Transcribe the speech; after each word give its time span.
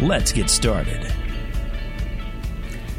Let's 0.00 0.32
get 0.32 0.48
started. 0.50 1.04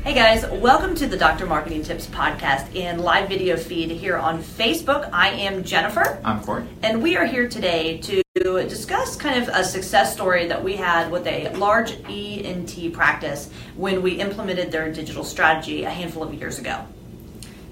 Hey 0.03 0.13
guys, 0.13 0.45
welcome 0.45 0.95
to 0.95 1.07
the 1.07 1.17
Dr. 1.17 1.45
Marketing 1.45 1.81
Tips 1.81 2.05
podcast 2.07 2.79
and 2.79 3.01
live 3.01 3.27
video 3.27 3.57
feed 3.57 3.89
here 3.89 4.15
on 4.15 4.41
Facebook. 4.41 5.09
I 5.11 5.29
am 5.29 5.63
Jennifer. 5.63 6.21
I'm 6.23 6.41
Corey. 6.41 6.65
And 6.81 7.01
we 7.01 7.17
are 7.17 7.25
here 7.25 7.49
today 7.49 7.97
to 7.97 8.21
discuss 8.35 9.15
kind 9.15 9.41
of 9.41 9.49
a 9.49 9.63
success 9.63 10.13
story 10.13 10.47
that 10.47 10.63
we 10.63 10.75
had 10.75 11.11
with 11.11 11.25
a 11.27 11.49
large 11.55 11.91
ENT 12.09 12.93
practice 12.93 13.49
when 13.75 14.01
we 14.01 14.13
implemented 14.13 14.71
their 14.71 14.91
digital 14.91 15.23
strategy 15.23 15.83
a 15.83 15.89
handful 15.89 16.23
of 16.23 16.33
years 16.33 16.59
ago. 16.59 16.85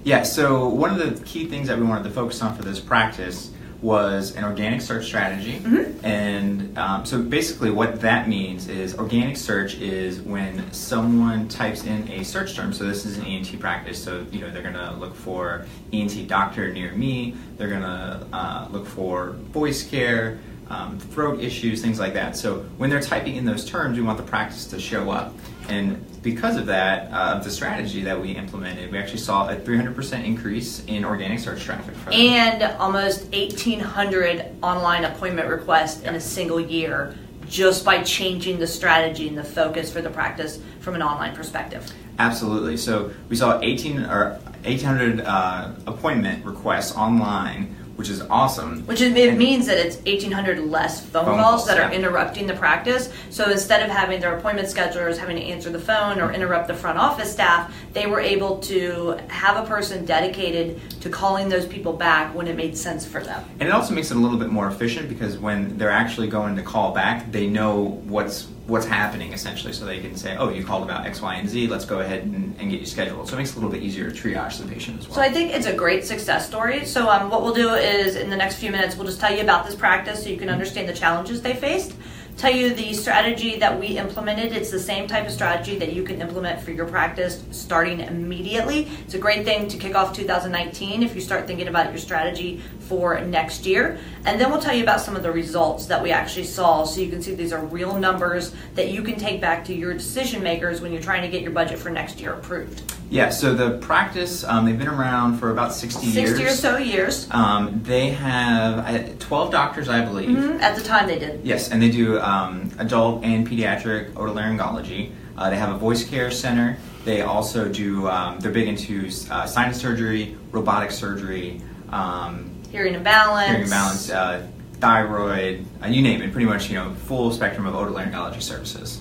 Yeah, 0.04 0.24
so 0.24 0.68
one 0.68 0.90
of 0.90 0.98
the 0.98 1.24
key 1.24 1.46
things 1.46 1.68
that 1.68 1.78
we 1.78 1.84
wanted 1.84 2.04
to 2.04 2.10
focus 2.10 2.42
on 2.42 2.56
for 2.56 2.62
this 2.62 2.80
practice 2.80 3.50
was 3.82 4.36
an 4.36 4.44
organic 4.44 4.80
search 4.80 5.06
strategy. 5.06 5.58
Mm-hmm. 5.58 6.06
And 6.06 6.78
um, 6.78 7.04
so 7.04 7.20
basically, 7.20 7.70
what 7.70 8.00
that 8.00 8.28
means 8.28 8.68
is 8.68 8.96
organic 8.96 9.36
search 9.36 9.74
is 9.74 10.20
when 10.20 10.72
someone 10.72 11.48
types 11.48 11.84
in 11.84 12.08
a 12.10 12.24
search 12.24 12.54
term. 12.54 12.72
So 12.72 12.84
this 12.84 13.04
is 13.04 13.18
an 13.18 13.26
ENT 13.26 13.58
practice. 13.60 14.02
So 14.02 14.24
you 14.30 14.40
know 14.40 14.50
they're 14.50 14.62
going 14.62 14.74
to 14.74 14.92
look 14.92 15.14
for 15.14 15.66
ENT 15.92 16.28
doctor 16.28 16.72
near 16.72 16.92
me. 16.92 17.34
They're 17.56 17.68
going 17.68 17.82
to 17.82 18.26
uh, 18.32 18.68
look 18.70 18.86
for 18.86 19.32
voice 19.50 19.82
care. 19.82 20.38
Um, 20.72 20.98
throat 20.98 21.38
issues, 21.40 21.82
things 21.82 22.00
like 22.00 22.14
that. 22.14 22.34
So 22.34 22.60
when 22.78 22.88
they're 22.88 23.02
typing 23.02 23.36
in 23.36 23.44
those 23.44 23.66
terms, 23.66 23.98
we 23.98 24.02
want 24.02 24.16
the 24.16 24.24
practice 24.24 24.64
to 24.68 24.80
show 24.80 25.10
up. 25.10 25.34
And 25.68 26.02
because 26.22 26.56
of 26.56 26.64
that, 26.64 27.10
uh, 27.12 27.40
the 27.40 27.50
strategy 27.50 28.00
that 28.04 28.18
we 28.18 28.30
implemented, 28.30 28.90
we 28.90 28.96
actually 28.96 29.18
saw 29.18 29.50
a 29.50 29.56
300% 29.56 30.24
increase 30.24 30.82
in 30.86 31.04
organic 31.04 31.40
search 31.40 31.62
traffic. 31.62 31.94
And 32.10 32.62
almost 32.80 33.24
1,800 33.34 34.56
online 34.62 35.04
appointment 35.04 35.48
requests 35.48 36.00
yep. 36.00 36.08
in 36.08 36.14
a 36.14 36.20
single 36.20 36.58
year 36.58 37.14
just 37.46 37.84
by 37.84 38.02
changing 38.02 38.58
the 38.58 38.66
strategy 38.66 39.28
and 39.28 39.36
the 39.36 39.44
focus 39.44 39.92
for 39.92 40.00
the 40.00 40.08
practice 40.08 40.58
from 40.80 40.94
an 40.94 41.02
online 41.02 41.36
perspective. 41.36 41.92
Absolutely. 42.18 42.78
So 42.78 43.12
we 43.28 43.36
saw 43.36 43.60
18 43.60 44.06
or 44.06 44.38
1,800 44.64 45.20
uh, 45.20 45.72
appointment 45.86 46.46
requests 46.46 46.96
online 46.96 47.76
which 48.02 48.10
is 48.10 48.20
awesome. 48.22 48.84
Which 48.86 49.00
is, 49.00 49.14
it 49.14 49.28
and 49.28 49.38
means 49.38 49.66
that 49.66 49.78
it's 49.78 49.94
1,800 49.98 50.58
less 50.58 51.06
phone, 51.06 51.24
phone 51.24 51.36
calls, 51.36 51.60
calls, 51.60 51.66
that 51.68 51.76
yeah. 51.76 51.88
are 51.88 51.92
interrupting 51.92 52.48
the 52.48 52.54
practice. 52.54 53.12
So 53.30 53.48
instead 53.48 53.80
of 53.80 53.90
having 53.90 54.20
their 54.20 54.36
appointment 54.36 54.66
schedulers 54.66 55.16
having 55.16 55.36
to 55.36 55.42
answer 55.42 55.70
the 55.70 55.78
phone 55.78 56.20
or 56.20 56.32
interrupt 56.32 56.66
the 56.66 56.74
front 56.74 56.98
office 56.98 57.32
staff, 57.32 57.72
they 57.92 58.08
were 58.08 58.18
able 58.18 58.58
to 58.62 59.20
have 59.28 59.56
a 59.56 59.68
person 59.68 60.04
dedicated 60.04 60.80
to 61.00 61.10
calling 61.10 61.48
those 61.48 61.64
people 61.64 61.92
back 61.92 62.34
when 62.34 62.48
it 62.48 62.56
made 62.56 62.76
sense 62.76 63.06
for 63.06 63.22
them. 63.22 63.44
And 63.60 63.68
it 63.68 63.72
also 63.72 63.94
makes 63.94 64.10
it 64.10 64.16
a 64.16 64.20
little 64.20 64.38
bit 64.38 64.50
more 64.50 64.66
efficient 64.66 65.08
because 65.08 65.38
when 65.38 65.78
they're 65.78 65.88
actually 65.88 66.26
going 66.26 66.56
to 66.56 66.62
call 66.62 66.92
back, 66.92 67.30
they 67.30 67.46
know 67.46 68.02
what's 68.06 68.48
what's 68.66 68.86
happening 68.86 69.32
essentially 69.32 69.72
so 69.72 69.84
they 69.84 69.98
can 70.00 70.16
say 70.16 70.36
oh 70.36 70.48
you 70.48 70.64
called 70.64 70.84
about 70.84 71.04
x 71.04 71.20
y 71.20 71.34
and 71.34 71.48
z 71.48 71.66
let's 71.66 71.84
go 71.84 71.98
ahead 71.98 72.22
and, 72.22 72.54
and, 72.60 72.70
get 72.70 72.78
you 72.78 72.86
scheduled 72.86 73.28
so 73.28 73.34
it 73.34 73.38
makes 73.38 73.50
it 73.50 73.54
a 73.54 73.58
little 73.58 73.70
bit 73.70 73.82
easier 73.82 74.10
to 74.10 74.16
triage 74.16 74.58
the 74.58 74.66
patient 74.66 75.00
as 75.00 75.08
well 75.08 75.16
so 75.16 75.20
i 75.20 75.28
think 75.28 75.52
it's 75.52 75.66
a 75.66 75.74
great 75.74 76.04
success 76.04 76.46
story 76.46 76.84
so 76.84 77.08
um, 77.08 77.28
what 77.28 77.42
we'll 77.42 77.54
do 77.54 77.74
is 77.74 78.14
in 78.14 78.30
the 78.30 78.36
next 78.36 78.56
few 78.56 78.70
minutes 78.70 78.96
we'll 78.96 79.06
just 79.06 79.20
tell 79.20 79.34
you 79.34 79.42
about 79.42 79.66
this 79.66 79.74
practice 79.74 80.22
so 80.22 80.28
you 80.28 80.36
can 80.36 80.48
understand 80.48 80.88
the 80.88 80.92
challenges 80.92 81.42
they 81.42 81.54
faced 81.54 81.94
tell 82.36 82.54
you 82.54 82.74
the 82.74 82.92
strategy 82.94 83.58
that 83.58 83.78
we 83.78 83.98
implemented. 83.98 84.52
It's 84.52 84.70
the 84.70 84.80
same 84.80 85.06
type 85.06 85.26
of 85.26 85.32
strategy 85.32 85.78
that 85.78 85.92
you 85.92 86.02
can 86.02 86.20
implement 86.20 86.60
for 86.60 86.70
your 86.72 86.86
practice 86.86 87.42
starting 87.50 88.00
immediately. 88.00 88.88
It's 89.04 89.14
a 89.14 89.18
great 89.18 89.44
thing 89.44 89.68
to 89.68 89.76
kick 89.76 89.94
off 89.94 90.14
2019 90.14 91.02
if 91.02 91.14
you 91.14 91.20
start 91.20 91.46
thinking 91.46 91.68
about 91.68 91.90
your 91.90 91.98
strategy 91.98 92.62
for 92.92 93.18
next 93.22 93.64
year. 93.64 93.98
And 94.26 94.38
then 94.38 94.50
we'll 94.50 94.60
tell 94.60 94.74
you 94.74 94.82
about 94.82 95.00
some 95.00 95.16
of 95.16 95.22
the 95.22 95.32
results 95.32 95.86
that 95.86 96.02
we 96.02 96.10
actually 96.10 96.44
saw 96.44 96.84
so 96.84 97.00
you 97.00 97.08
can 97.08 97.22
see 97.22 97.34
these 97.34 97.50
are 97.50 97.64
real 97.64 97.98
numbers 97.98 98.54
that 98.74 98.90
you 98.90 99.02
can 99.02 99.18
take 99.18 99.40
back 99.40 99.64
to 99.64 99.74
your 99.74 99.94
decision 99.94 100.42
makers 100.42 100.82
when 100.82 100.92
you're 100.92 101.00
trying 101.00 101.22
to 101.22 101.28
get 101.28 101.40
your 101.40 101.52
budget 101.52 101.78
for 101.78 101.88
next 101.88 102.20
year 102.20 102.34
approved. 102.34 102.82
Yeah, 103.08 103.30
so 103.30 103.54
the 103.54 103.78
practice, 103.78 104.44
um, 104.44 104.66
they've 104.66 104.78
been 104.78 104.88
around 104.88 105.38
for 105.38 105.50
about 105.52 105.72
60, 105.72 106.04
60 106.04 106.20
years. 106.20 106.36
60 106.36 106.44
or 106.44 106.50
so 106.50 106.76
years. 106.76 107.28
Um, 107.30 107.80
they 107.82 108.10
have 108.10 108.80
uh, 108.80 109.14
12 109.18 109.50
doctors, 109.50 109.88
I 109.88 110.04
believe. 110.04 110.36
Mm-hmm. 110.36 110.60
At 110.60 110.76
the 110.76 110.82
time 110.82 111.06
they 111.06 111.18
did. 111.18 111.42
Yes, 111.46 111.70
and 111.70 111.82
they 111.82 111.90
do 111.90 112.20
um, 112.20 112.70
adult 112.78 113.24
and 113.24 113.48
pediatric 113.48 114.12
otolaryngology. 114.12 115.12
Uh, 115.38 115.48
they 115.48 115.56
have 115.56 115.74
a 115.74 115.78
voice 115.78 116.04
care 116.04 116.30
center. 116.30 116.76
They 117.06 117.22
also 117.22 117.68
do, 117.72 118.06
um, 118.08 118.38
they're 118.38 118.52
big 118.52 118.68
into 118.68 119.10
uh, 119.30 119.46
sinus 119.46 119.80
surgery, 119.80 120.36
robotic 120.50 120.90
surgery, 120.90 121.60
um, 121.92 122.51
hearing 122.72 122.94
imbalance, 122.94 123.48
hearing 123.48 123.62
imbalance, 123.64 124.10
uh, 124.10 124.44
thyroid, 124.80 125.64
uh, 125.82 125.86
you 125.86 126.02
name 126.02 126.22
it, 126.22 126.32
pretty 126.32 126.46
much, 126.46 126.68
you 126.68 126.74
know, 126.74 126.92
full 126.94 127.30
spectrum 127.30 127.66
of 127.66 127.74
otolaryngology 127.74 128.42
services 128.42 129.00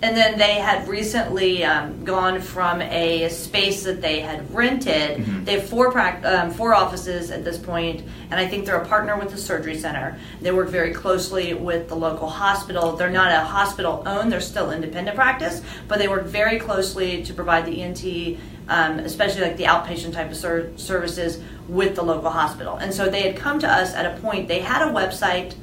and 0.00 0.16
then 0.16 0.38
they 0.38 0.54
had 0.54 0.86
recently 0.86 1.64
um, 1.64 2.04
gone 2.04 2.40
from 2.40 2.80
a 2.82 3.28
space 3.30 3.82
that 3.82 4.00
they 4.00 4.20
had 4.20 4.54
rented. 4.54 5.18
Mm-hmm. 5.18 5.44
They 5.44 5.58
have 5.58 5.68
four 5.68 5.90
pra- 5.90 6.20
um, 6.22 6.50
four 6.52 6.72
offices 6.72 7.32
at 7.32 7.44
this 7.44 7.58
point, 7.58 8.04
and 8.30 8.38
I 8.38 8.46
think 8.46 8.64
they're 8.64 8.80
a 8.80 8.86
partner 8.86 9.18
with 9.18 9.30
the 9.30 9.36
surgery 9.36 9.76
center. 9.76 10.16
They 10.40 10.52
work 10.52 10.68
very 10.68 10.92
closely 10.92 11.54
with 11.54 11.88
the 11.88 11.96
local 11.96 12.28
hospital. 12.28 12.94
They're 12.94 13.10
not 13.10 13.32
a 13.32 13.40
hospital 13.40 14.04
owned; 14.06 14.30
they're 14.30 14.40
still 14.40 14.70
independent 14.70 15.16
practice, 15.16 15.62
but 15.88 15.98
they 15.98 16.06
work 16.06 16.26
very 16.26 16.60
closely 16.60 17.24
to 17.24 17.34
provide 17.34 17.66
the 17.66 17.82
ENT, 17.82 18.38
um, 18.68 18.98
especially 19.00 19.42
like 19.42 19.56
the 19.56 19.64
outpatient 19.64 20.12
type 20.12 20.30
of 20.30 20.36
ser- 20.36 20.72
services, 20.76 21.42
with 21.68 21.94
the 21.96 22.02
local 22.02 22.30
hospital. 22.30 22.76
And 22.76 22.94
so 22.94 23.10
they 23.10 23.22
had 23.22 23.36
come 23.36 23.58
to 23.58 23.68
us 23.68 23.94
at 23.94 24.06
a 24.06 24.18
point. 24.20 24.48
They 24.48 24.60
had 24.60 24.80
a 24.88 24.92
website 24.92 25.54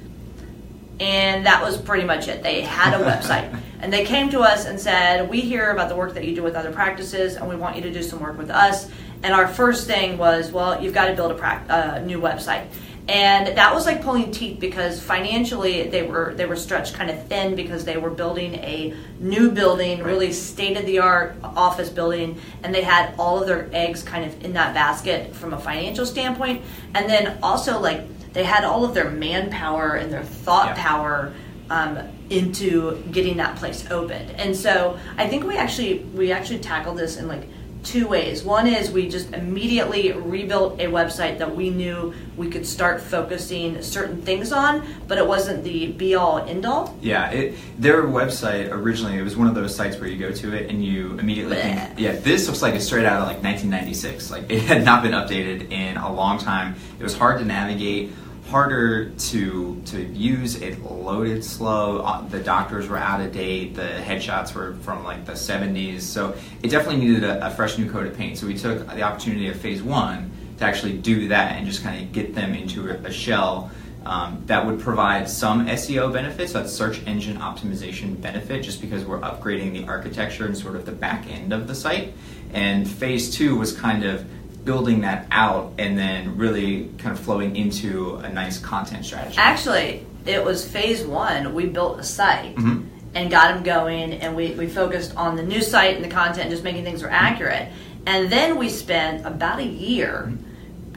and 0.99 1.45
that 1.45 1.61
was 1.61 1.77
pretty 1.77 2.05
much 2.05 2.27
it. 2.27 2.41
They 2.41 2.61
had 2.61 2.93
a 2.99 3.03
website. 3.03 3.59
and 3.81 3.91
they 3.91 4.05
came 4.05 4.29
to 4.29 4.41
us 4.41 4.65
and 4.65 4.79
said, 4.79 5.29
We 5.29 5.41
hear 5.41 5.71
about 5.71 5.89
the 5.89 5.95
work 5.95 6.13
that 6.13 6.25
you 6.25 6.35
do 6.35 6.43
with 6.43 6.55
other 6.55 6.71
practices, 6.71 7.35
and 7.35 7.47
we 7.49 7.55
want 7.55 7.75
you 7.75 7.81
to 7.83 7.91
do 7.91 8.01
some 8.01 8.19
work 8.21 8.37
with 8.37 8.49
us. 8.49 8.89
And 9.23 9.33
our 9.33 9.47
first 9.47 9.87
thing 9.87 10.17
was, 10.17 10.51
Well, 10.51 10.81
you've 10.81 10.93
got 10.93 11.07
to 11.07 11.15
build 11.15 11.31
a 11.31 11.35
pra- 11.35 11.65
uh, 11.69 11.99
new 11.99 12.19
website. 12.19 12.67
And 13.07 13.55
that 13.55 13.73
was 13.73 13.85
like 13.85 14.01
pulling 14.01 14.31
teeth 14.31 14.59
because 14.59 14.99
financially 15.01 15.87
they 15.89 16.01
were 16.01 16.33
they 16.33 16.47
were 16.47 16.55
stretched 16.55 16.95
kind 16.95 17.11
of 17.11 17.27
thin 17.27 17.55
because 17.55 17.85
they 17.85 17.97
were 17.97 18.09
building 18.09 18.55
a 18.55 18.95
new 19.19 19.51
building, 19.51 20.01
really 20.01 20.31
state 20.31 20.75
of 20.75 20.87
the 20.87 20.99
art 20.99 21.35
office 21.43 21.89
building, 21.89 22.39
and 22.63 22.73
they 22.73 22.81
had 22.81 23.13
all 23.19 23.39
of 23.39 23.47
their 23.47 23.69
eggs 23.73 24.01
kind 24.01 24.25
of 24.25 24.43
in 24.43 24.53
that 24.53 24.73
basket 24.73 25.35
from 25.35 25.53
a 25.53 25.59
financial 25.59 26.05
standpoint. 26.05 26.63
And 26.95 27.07
then 27.07 27.37
also 27.43 27.79
like 27.79 28.01
they 28.33 28.43
had 28.43 28.63
all 28.63 28.83
of 28.83 28.95
their 28.95 29.11
manpower 29.11 29.95
and 29.95 30.11
their 30.11 30.23
thought 30.23 30.75
yeah. 30.75 30.83
power 30.83 31.33
um, 31.69 31.99
into 32.29 33.01
getting 33.11 33.37
that 33.37 33.55
place 33.57 33.89
opened. 33.91 34.31
And 34.31 34.55
so 34.55 34.97
I 35.17 35.27
think 35.27 35.45
we 35.45 35.57
actually 35.57 35.99
we 35.99 36.31
actually 36.31 36.59
tackled 36.59 36.97
this 36.97 37.17
in 37.17 37.27
like 37.27 37.43
two 37.85 38.07
ways. 38.07 38.43
One 38.43 38.67
is 38.67 38.91
we 38.91 39.07
just 39.07 39.33
immediately 39.33 40.11
rebuilt 40.11 40.79
a 40.79 40.85
website 40.85 41.37
that 41.37 41.55
we 41.55 41.69
knew 41.69 42.13
we 42.35 42.49
could 42.49 42.65
start 42.65 43.01
focusing 43.01 43.81
certain 43.81 44.21
things 44.21 44.51
on, 44.51 44.85
but 45.07 45.17
it 45.17 45.25
wasn't 45.25 45.63
the 45.63 45.87
be 45.87 46.15
all 46.15 46.39
end 46.39 46.65
all. 46.65 46.97
Yeah, 47.01 47.29
it, 47.29 47.55
their 47.77 48.03
website 48.03 48.71
originally 48.71 49.17
it 49.17 49.23
was 49.23 49.37
one 49.37 49.47
of 49.47 49.55
those 49.55 49.75
sites 49.75 49.97
where 49.97 50.09
you 50.09 50.17
go 50.17 50.31
to 50.31 50.53
it 50.53 50.69
and 50.69 50.83
you 50.83 51.17
immediately 51.19 51.57
Blech. 51.57 51.87
think, 51.87 51.99
yeah, 51.99 52.13
this 52.13 52.47
looks 52.47 52.61
like 52.61 52.73
it's 52.73 52.85
straight 52.85 53.05
out 53.05 53.21
of 53.21 53.27
like 53.27 53.43
1996. 53.43 54.31
Like 54.31 54.51
it 54.51 54.63
had 54.63 54.83
not 54.83 55.03
been 55.03 55.13
updated 55.13 55.71
in 55.71 55.97
a 55.97 56.11
long 56.11 56.37
time. 56.37 56.75
It 56.99 57.03
was 57.03 57.15
hard 57.15 57.39
to 57.39 57.45
navigate 57.45 58.11
harder 58.55 59.09
to 59.09 59.81
to 59.85 60.01
use. 60.13 60.55
It 60.61 60.81
loaded 60.81 61.43
slow. 61.43 61.99
Uh, 61.99 62.21
the 62.29 62.39
doctors 62.39 62.87
were 62.87 62.97
out 62.97 63.19
of 63.19 63.33
date. 63.33 63.75
The 63.75 63.81
headshots 63.81 64.55
were 64.55 64.75
from 64.75 65.03
like 65.03 65.25
the 65.25 65.33
70s. 65.33 65.99
So 65.99 66.33
it 66.63 66.69
definitely 66.69 67.05
needed 67.05 67.25
a, 67.25 67.47
a 67.47 67.51
fresh 67.51 67.77
new 67.77 67.91
coat 67.91 68.07
of 68.07 68.15
paint. 68.15 68.37
So 68.37 68.47
we 68.47 68.57
took 68.57 68.87
the 68.87 69.01
opportunity 69.01 69.49
of 69.49 69.59
phase 69.59 69.83
one 69.83 70.31
to 70.57 70.63
actually 70.63 70.97
do 70.97 71.27
that 71.27 71.57
and 71.57 71.67
just 71.67 71.83
kind 71.83 72.01
of 72.01 72.13
get 72.13 72.33
them 72.33 72.53
into 72.53 72.89
a, 72.89 72.93
a 72.93 73.11
shell. 73.11 73.71
Um, 74.05 74.41
that 74.45 74.65
would 74.65 74.79
provide 74.79 75.27
some 75.27 75.65
SEO 75.67 76.13
benefits, 76.13 76.53
that's 76.53 76.71
search 76.71 77.01
engine 77.05 77.37
optimization 77.37 78.21
benefit, 78.21 78.63
just 78.63 78.79
because 78.79 79.03
we're 79.03 79.19
upgrading 79.19 79.73
the 79.73 79.85
architecture 79.85 80.45
and 80.45 80.55
sort 80.55 80.77
of 80.77 80.85
the 80.85 80.93
back 80.93 81.27
end 81.27 81.51
of 81.51 81.67
the 81.67 81.75
site. 81.75 82.13
And 82.53 82.89
phase 82.89 83.35
two 83.35 83.57
was 83.57 83.73
kind 83.73 84.05
of 84.05 84.23
building 84.65 85.01
that 85.01 85.27
out 85.31 85.73
and 85.77 85.97
then 85.97 86.37
really 86.37 86.89
kind 86.97 87.17
of 87.17 87.23
flowing 87.23 87.55
into 87.55 88.15
a 88.17 88.29
nice 88.29 88.59
content 88.59 89.05
strategy? 89.05 89.37
Actually, 89.37 90.05
it 90.25 90.43
was 90.43 90.67
phase 90.67 91.05
one. 91.05 91.53
We 91.53 91.67
built 91.67 91.99
a 91.99 92.03
site. 92.03 92.55
Mm-hmm. 92.55 92.89
and 93.13 93.31
got 93.31 93.53
them 93.53 93.63
going. 93.63 94.11
And 94.11 94.35
we, 94.35 94.51
we 94.51 94.67
focused 94.67 95.15
on 95.15 95.37
the 95.37 95.43
new 95.43 95.61
site 95.61 95.95
and 95.95 96.03
the 96.03 96.09
content, 96.09 96.49
just 96.49 96.65
making 96.65 96.83
things 96.83 97.01
were 97.01 97.09
accurate. 97.09 97.69
And 98.05 98.29
then 98.29 98.57
we 98.57 98.67
spent 98.67 99.25
about 99.25 99.59
a 99.59 99.65
year 99.65 100.33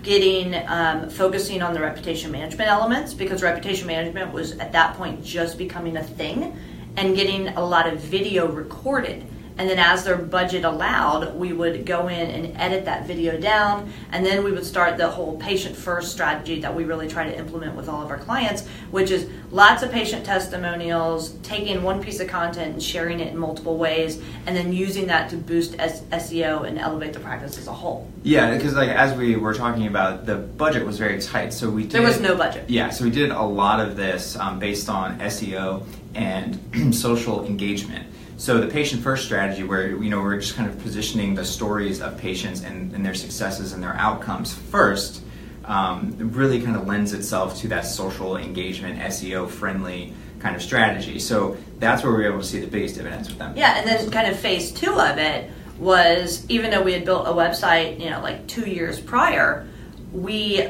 getting 0.03 0.55
um, 0.67 1.09
focusing 1.11 1.63
on 1.63 1.75
the 1.75 1.81
reputation 1.81 2.31
management 2.31 2.69
elements 2.71 3.15
because 3.15 3.43
reputation 3.43 3.87
management 3.87 4.33
was 4.33 4.59
at 4.59 4.73
that 4.73 4.97
point 4.97 5.25
just 5.25 5.59
becoming 5.59 5.97
a 5.97 6.03
thing 6.03 6.59
and 6.97 7.15
getting 7.15 7.49
a 7.49 7.65
lot 7.65 7.87
of 7.87 8.01
video 8.01 8.51
recorded 8.51 9.27
and 9.59 9.69
then 9.69 9.79
as 9.79 10.05
their 10.05 10.17
budget 10.17 10.65
allowed 10.65 11.35
we 11.35 11.53
would 11.53 11.85
go 11.85 12.09
in 12.09 12.31
and 12.31 12.57
edit 12.57 12.85
that 12.85 13.07
video 13.07 13.39
down. 13.39 13.93
And 14.13 14.25
then 14.25 14.45
we 14.45 14.53
would 14.53 14.65
start 14.65 14.97
the 14.97 15.09
whole 15.09 15.37
patient 15.39 15.77
first 15.77 16.13
strategy 16.13 16.61
that 16.61 16.75
we 16.75 16.85
really 16.85 17.09
try 17.09 17.25
to 17.25 17.37
implement 17.37 17.75
with 17.75 17.89
all 17.89 18.03
of 18.03 18.11
our 18.11 18.19
clients 18.19 18.67
which 18.91 19.11
is 19.11 19.29
lots 19.51 19.83
of 19.83 19.91
patient 19.91 20.25
testimonials 20.25 21.31
taking 21.43 21.83
one 21.83 22.03
piece 22.03 22.21
of 22.21 22.29
content 22.29 22.73
and 22.73 22.83
sharing 22.83 23.21
it 23.21 23.29
in 23.29 23.39
multiple 23.39 23.77
ways 23.77 24.23
and 24.47 24.57
then 24.57 24.73
using 24.73 25.07
that 25.07 25.29
to 25.31 25.37
boost 25.37 25.77
seo 25.77 26.67
and 26.67 26.79
elevate 26.79 27.13
the 27.13 27.21
practice 27.21 27.59
as 27.59 27.67
a 27.67 27.73
whole. 27.73 28.11
Yeah 28.23 28.55
because 28.55 28.75
like 28.75 28.91
as 28.91 29.17
we 29.17 29.37
were 29.37 29.55
talking 29.55 29.87
about 29.87 30.27
the 30.27 30.37
budget 30.37 30.87
was 30.87 30.99
very 30.99 31.21
tight 31.21 31.53
so 31.53 31.71
we 31.71 31.83
did, 31.83 31.93
there 31.93 32.03
was 32.03 32.21
no 32.21 32.37
budget. 32.37 32.69
Yeah 32.69 32.91
so 32.91 33.05
we 33.05 33.11
did 33.11 33.31
a 33.31 33.43
lot 33.43 33.81
of 33.81 33.97
this 33.97 34.37
um, 34.37 34.59
based 34.59 34.89
on 34.89 35.19
seo 35.21 35.85
and 36.15 36.95
social 36.95 37.45
engagement 37.47 38.07
so 38.39 38.61
the 38.61 38.69
patient 38.69 39.03
first 39.03 39.25
strategy, 39.25 39.65
where 39.65 39.89
you 39.89 40.11
know 40.11 40.23
we're 40.23 40.41
just 40.41 40.55
kind 40.55 40.71
of 40.71 40.79
positioning 40.81 41.35
the 41.35 41.45
stories 41.45 42.01
of 42.01 42.17
patients 42.17 42.63
and, 42.63 42.95
and 42.95 43.05
their 43.05 43.15
successes 43.15 43.73
and 43.73 43.83
their 43.83 43.95
outcomes 43.95 44.55
first, 44.55 45.23
um, 45.65 46.15
really 46.33 46.63
kind 46.63 46.77
of 46.77 46.87
lends 46.87 47.13
itself 47.13 47.59
to 47.59 47.69
that 47.69 47.85
social 47.85 48.37
engagement, 48.37 49.01
SEO 49.01 49.51
friendly 49.51 50.15
kind 50.39 50.55
of 50.55 50.63
strategy. 50.63 51.19
So 51.19 51.57
that's 51.81 52.05
where 52.05 52.15
we 52.15 52.25
are 52.25 52.29
able 52.29 52.41
to 52.41 52.47
see 52.47 52.61
the 52.61 52.69
biggest 52.69 52.95
dividends 52.95 53.29
with 53.29 53.39
them. 53.39 53.57
Yeah, 53.57 53.77
and 53.77 53.87
then 53.87 54.09
kind 54.11 54.29
of 54.31 54.39
phase 54.39 54.71
two 54.71 54.99
of 55.01 55.19
it 55.19 55.51
was 55.77 56.49
even 56.49 56.71
though 56.71 56.83
we 56.83 56.93
had 56.93 57.05
built 57.05 57.27
a 57.27 57.33
website, 57.33 58.01
you 58.01 58.09
know, 58.09 58.21
like 58.21 58.47
two 58.47 58.71
years 58.71 59.01
prior, 59.01 59.67
we 60.13 60.65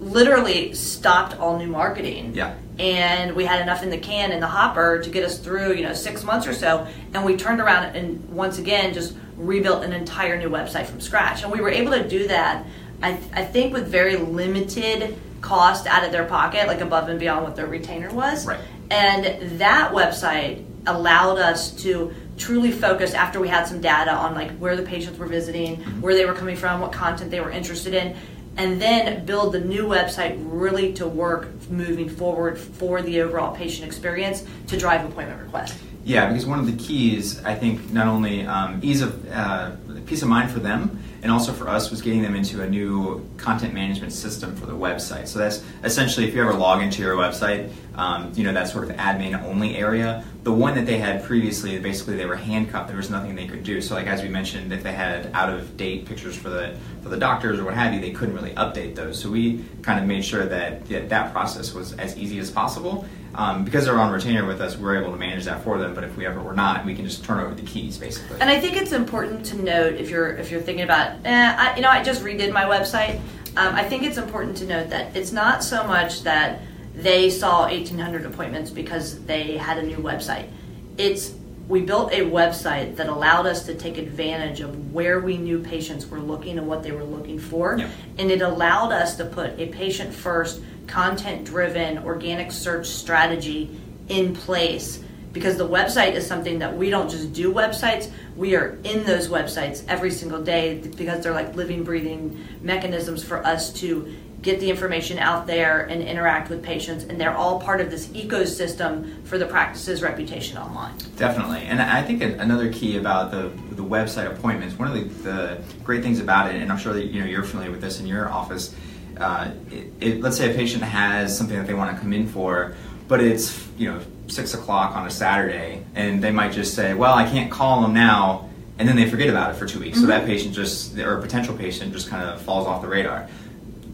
literally 0.00 0.74
stopped 0.74 1.38
all 1.40 1.58
new 1.58 1.66
marketing. 1.66 2.34
Yeah. 2.34 2.54
And 2.78 3.34
we 3.34 3.44
had 3.44 3.62
enough 3.62 3.82
in 3.82 3.90
the 3.90 3.98
can 3.98 4.32
in 4.32 4.40
the 4.40 4.46
hopper 4.46 5.00
to 5.02 5.10
get 5.10 5.24
us 5.24 5.38
through, 5.38 5.74
you 5.74 5.82
know, 5.82 5.94
six 5.94 6.22
months 6.22 6.46
or 6.46 6.52
so. 6.52 6.86
And 7.14 7.24
we 7.24 7.36
turned 7.36 7.60
around 7.60 7.96
and 7.96 8.28
once 8.28 8.58
again 8.58 8.92
just 8.92 9.14
rebuilt 9.36 9.84
an 9.84 9.92
entire 9.92 10.38
new 10.38 10.50
website 10.50 10.86
from 10.86 11.00
scratch. 11.00 11.42
And 11.42 11.52
we 11.52 11.60
were 11.60 11.70
able 11.70 11.92
to 11.92 12.06
do 12.06 12.28
that, 12.28 12.66
I, 13.02 13.14
th- 13.14 13.30
I 13.32 13.44
think, 13.44 13.72
with 13.72 13.86
very 13.88 14.16
limited 14.16 15.18
cost 15.40 15.86
out 15.86 16.04
of 16.04 16.12
their 16.12 16.24
pocket, 16.24 16.66
like 16.66 16.80
above 16.80 17.08
and 17.08 17.20
beyond 17.20 17.44
what 17.44 17.56
their 17.56 17.66
retainer 17.66 18.12
was. 18.12 18.46
Right. 18.46 18.60
And 18.90 19.58
that 19.58 19.92
website 19.92 20.64
allowed 20.86 21.38
us 21.38 21.70
to 21.82 22.14
truly 22.38 22.70
focus 22.70 23.14
after 23.14 23.40
we 23.40 23.48
had 23.48 23.66
some 23.66 23.80
data 23.80 24.12
on 24.12 24.34
like 24.34 24.56
where 24.58 24.76
the 24.76 24.82
patients 24.82 25.18
were 25.18 25.26
visiting, 25.26 25.76
where 26.00 26.14
they 26.14 26.24
were 26.24 26.34
coming 26.34 26.56
from, 26.56 26.80
what 26.80 26.92
content 26.92 27.30
they 27.30 27.40
were 27.40 27.50
interested 27.50 27.94
in 27.94 28.16
and 28.56 28.80
then 28.80 29.24
build 29.24 29.52
the 29.52 29.60
new 29.60 29.84
website 29.84 30.36
really 30.40 30.92
to 30.94 31.06
work 31.06 31.48
moving 31.70 32.08
forward 32.08 32.58
for 32.58 33.02
the 33.02 33.20
overall 33.20 33.54
patient 33.54 33.86
experience 33.86 34.44
to 34.66 34.78
drive 34.78 35.04
appointment 35.04 35.40
requests. 35.42 35.82
Yeah, 36.04 36.28
because 36.28 36.46
one 36.46 36.60
of 36.60 36.66
the 36.66 36.76
keys, 36.76 37.44
I 37.44 37.56
think, 37.56 37.90
not 37.92 38.06
only 38.06 38.46
um, 38.46 38.78
ease 38.82 39.02
of 39.02 39.28
uh, 39.32 39.72
peace 40.06 40.22
of 40.22 40.28
mind 40.28 40.50
for 40.50 40.60
them, 40.60 41.02
and 41.22 41.32
also 41.32 41.52
for 41.52 41.68
us 41.68 41.90
was 41.90 42.00
getting 42.00 42.22
them 42.22 42.34
into 42.34 42.62
a 42.62 42.68
new 42.68 43.28
content 43.36 43.74
management 43.74 44.12
system 44.12 44.54
for 44.54 44.66
the 44.66 44.72
website. 44.72 45.26
So 45.26 45.38
that's 45.38 45.62
essentially 45.82 46.26
if 46.28 46.34
you 46.34 46.40
ever 46.40 46.54
log 46.54 46.82
into 46.82 47.02
your 47.02 47.16
website, 47.16 47.70
um, 47.96 48.32
you 48.34 48.44
know 48.44 48.52
that 48.52 48.68
sort 48.68 48.88
of 48.88 48.96
admin 48.96 49.42
only 49.42 49.76
area. 49.76 50.24
The 50.44 50.52
one 50.52 50.76
that 50.76 50.86
they 50.86 50.98
had 50.98 51.24
previously, 51.24 51.78
basically 51.80 52.16
they 52.16 52.26
were 52.26 52.36
handcuffed. 52.36 52.88
There 52.88 52.96
was 52.96 53.10
nothing 53.10 53.34
they 53.34 53.48
could 53.48 53.64
do. 53.64 53.80
So 53.80 53.94
like 53.94 54.06
as 54.06 54.22
we 54.22 54.28
mentioned, 54.28 54.72
if 54.72 54.82
they 54.82 54.92
had 54.92 55.30
out 55.34 55.48
of 55.48 55.76
date 55.76 56.06
pictures 56.06 56.36
for 56.36 56.50
the 56.50 56.76
for 57.02 57.08
the 57.08 57.16
doctors 57.16 57.58
or 57.58 57.64
what 57.64 57.74
have 57.74 57.92
you, 57.92 58.00
they 58.00 58.12
couldn't 58.12 58.34
really 58.34 58.54
update 58.54 58.94
those. 58.94 59.20
So 59.20 59.30
we 59.30 59.64
kind 59.82 59.98
of 59.98 60.06
made 60.06 60.24
sure 60.24 60.46
that 60.46 60.88
yeah, 60.88 61.06
that 61.06 61.32
process 61.32 61.74
was 61.74 61.92
as 61.94 62.16
easy 62.16 62.38
as 62.38 62.50
possible. 62.50 63.06
Um, 63.36 63.64
because 63.64 63.84
they're 63.84 63.98
on 63.98 64.10
retainer 64.10 64.46
with 64.46 64.62
us, 64.62 64.78
we're 64.78 65.00
able 65.00 65.12
to 65.12 65.18
manage 65.18 65.44
that 65.44 65.62
for 65.62 65.78
them. 65.78 65.94
But 65.94 66.04
if 66.04 66.16
we 66.16 66.26
ever 66.26 66.40
were 66.40 66.54
not, 66.54 66.86
we 66.86 66.94
can 66.94 67.04
just 67.04 67.22
turn 67.22 67.38
over 67.38 67.54
the 67.54 67.66
keys, 67.66 67.98
basically. 67.98 68.40
And 68.40 68.48
I 68.48 68.58
think 68.58 68.76
it's 68.76 68.92
important 68.92 69.44
to 69.46 69.62
note 69.62 69.94
if 69.94 70.08
you're 70.08 70.36
if 70.36 70.50
you're 70.50 70.62
thinking 70.62 70.84
about, 70.84 71.18
eh, 71.24 71.56
I, 71.58 71.76
you 71.76 71.82
know, 71.82 71.90
I 71.90 72.02
just 72.02 72.22
redid 72.22 72.52
my 72.52 72.64
website. 72.64 73.20
Um, 73.56 73.74
I 73.74 73.84
think 73.84 74.04
it's 74.04 74.18
important 74.18 74.56
to 74.58 74.66
note 74.66 74.90
that 74.90 75.14
it's 75.16 75.32
not 75.32 75.62
so 75.62 75.86
much 75.86 76.22
that 76.22 76.62
they 76.94 77.28
saw 77.28 77.62
1,800 77.62 78.24
appointments 78.24 78.70
because 78.70 79.22
they 79.24 79.56
had 79.56 79.78
a 79.78 79.82
new 79.82 79.98
website. 79.98 80.48
It's 80.96 81.34
we 81.68 81.80
built 81.80 82.12
a 82.12 82.20
website 82.20 82.96
that 82.96 83.08
allowed 83.08 83.46
us 83.46 83.66
to 83.66 83.74
take 83.74 83.98
advantage 83.98 84.60
of 84.60 84.92
where 84.92 85.20
we 85.20 85.36
knew 85.36 85.58
patients 85.58 86.06
were 86.06 86.20
looking 86.20 86.58
and 86.58 86.66
what 86.68 86.82
they 86.82 86.92
were 86.92 87.04
looking 87.04 87.38
for. 87.38 87.76
Yep. 87.76 87.90
And 88.18 88.30
it 88.30 88.40
allowed 88.40 88.92
us 88.92 89.16
to 89.16 89.24
put 89.24 89.58
a 89.58 89.66
patient 89.66 90.14
first, 90.14 90.62
content 90.86 91.44
driven, 91.44 91.98
organic 91.98 92.52
search 92.52 92.86
strategy 92.86 93.78
in 94.08 94.34
place. 94.34 95.02
Because 95.32 95.58
the 95.58 95.68
website 95.68 96.12
is 96.12 96.26
something 96.26 96.60
that 96.60 96.76
we 96.76 96.88
don't 96.88 97.10
just 97.10 97.32
do 97.34 97.52
websites, 97.52 98.10
we 98.36 98.56
are 98.56 98.78
in 98.84 99.04
those 99.04 99.28
websites 99.28 99.84
every 99.86 100.10
single 100.10 100.42
day 100.42 100.78
because 100.78 101.22
they're 101.22 101.34
like 101.34 101.54
living, 101.54 101.84
breathing 101.84 102.46
mechanisms 102.62 103.22
for 103.22 103.44
us 103.44 103.72
to 103.74 104.14
get 104.42 104.60
the 104.60 104.70
information 104.70 105.18
out 105.18 105.46
there 105.46 105.80
and 105.86 106.02
interact 106.02 106.50
with 106.50 106.62
patients 106.62 107.04
and 107.04 107.20
they're 107.20 107.36
all 107.36 107.60
part 107.60 107.80
of 107.80 107.90
this 107.90 108.06
ecosystem 108.08 109.24
for 109.26 109.38
the 109.38 109.46
practice's 109.46 110.02
reputation 110.02 110.56
online. 110.56 110.94
Definitely. 111.16 111.62
And 111.62 111.82
i 111.82 112.02
think 112.02 112.22
another 112.22 112.72
key 112.72 112.96
about 112.96 113.30
the 113.30 113.50
the 113.74 113.82
website 113.82 114.30
appointments 114.30 114.78
one 114.78 114.88
of 114.88 114.94
the, 114.94 115.22
the 115.22 115.62
great 115.82 116.02
things 116.02 116.20
about 116.20 116.54
it 116.54 116.60
and 116.60 116.70
i'm 116.70 116.78
sure 116.78 116.92
that 116.92 117.06
you 117.06 117.20
know 117.20 117.26
you're 117.26 117.42
familiar 117.42 117.70
with 117.70 117.80
this 117.80 118.00
in 118.00 118.06
your 118.06 118.30
office 118.30 118.74
uh, 119.18 119.50
it, 119.70 119.92
it, 120.00 120.20
let's 120.20 120.36
say 120.36 120.50
a 120.50 120.54
patient 120.54 120.82
has 120.82 121.36
something 121.36 121.56
that 121.56 121.66
they 121.66 121.74
want 121.74 121.94
to 121.94 122.00
come 122.00 122.12
in 122.12 122.26
for 122.26 122.74
but 123.08 123.20
it's 123.20 123.66
you 123.78 123.90
know 123.90 124.00
six 124.26 124.54
o'clock 124.54 124.96
on 124.96 125.06
a 125.06 125.10
saturday 125.10 125.84
and 125.94 126.22
they 126.22 126.30
might 126.30 126.52
just 126.52 126.74
say 126.74 126.94
well 126.94 127.14
i 127.14 127.24
can't 127.24 127.50
call 127.50 127.82
them 127.82 127.94
now 127.94 128.48
and 128.78 128.88
then 128.88 128.96
they 128.96 129.08
forget 129.08 129.28
about 129.28 129.50
it 129.50 129.54
for 129.54 129.66
two 129.66 129.80
weeks 129.80 129.98
mm-hmm. 129.98 130.06
so 130.06 130.12
that 130.12 130.26
patient 130.26 130.54
just 130.54 130.98
or 130.98 131.18
a 131.18 131.22
potential 131.22 131.56
patient 131.56 131.92
just 131.92 132.08
kind 132.08 132.28
of 132.28 132.40
falls 132.42 132.66
off 132.66 132.82
the 132.82 132.88
radar 132.88 133.28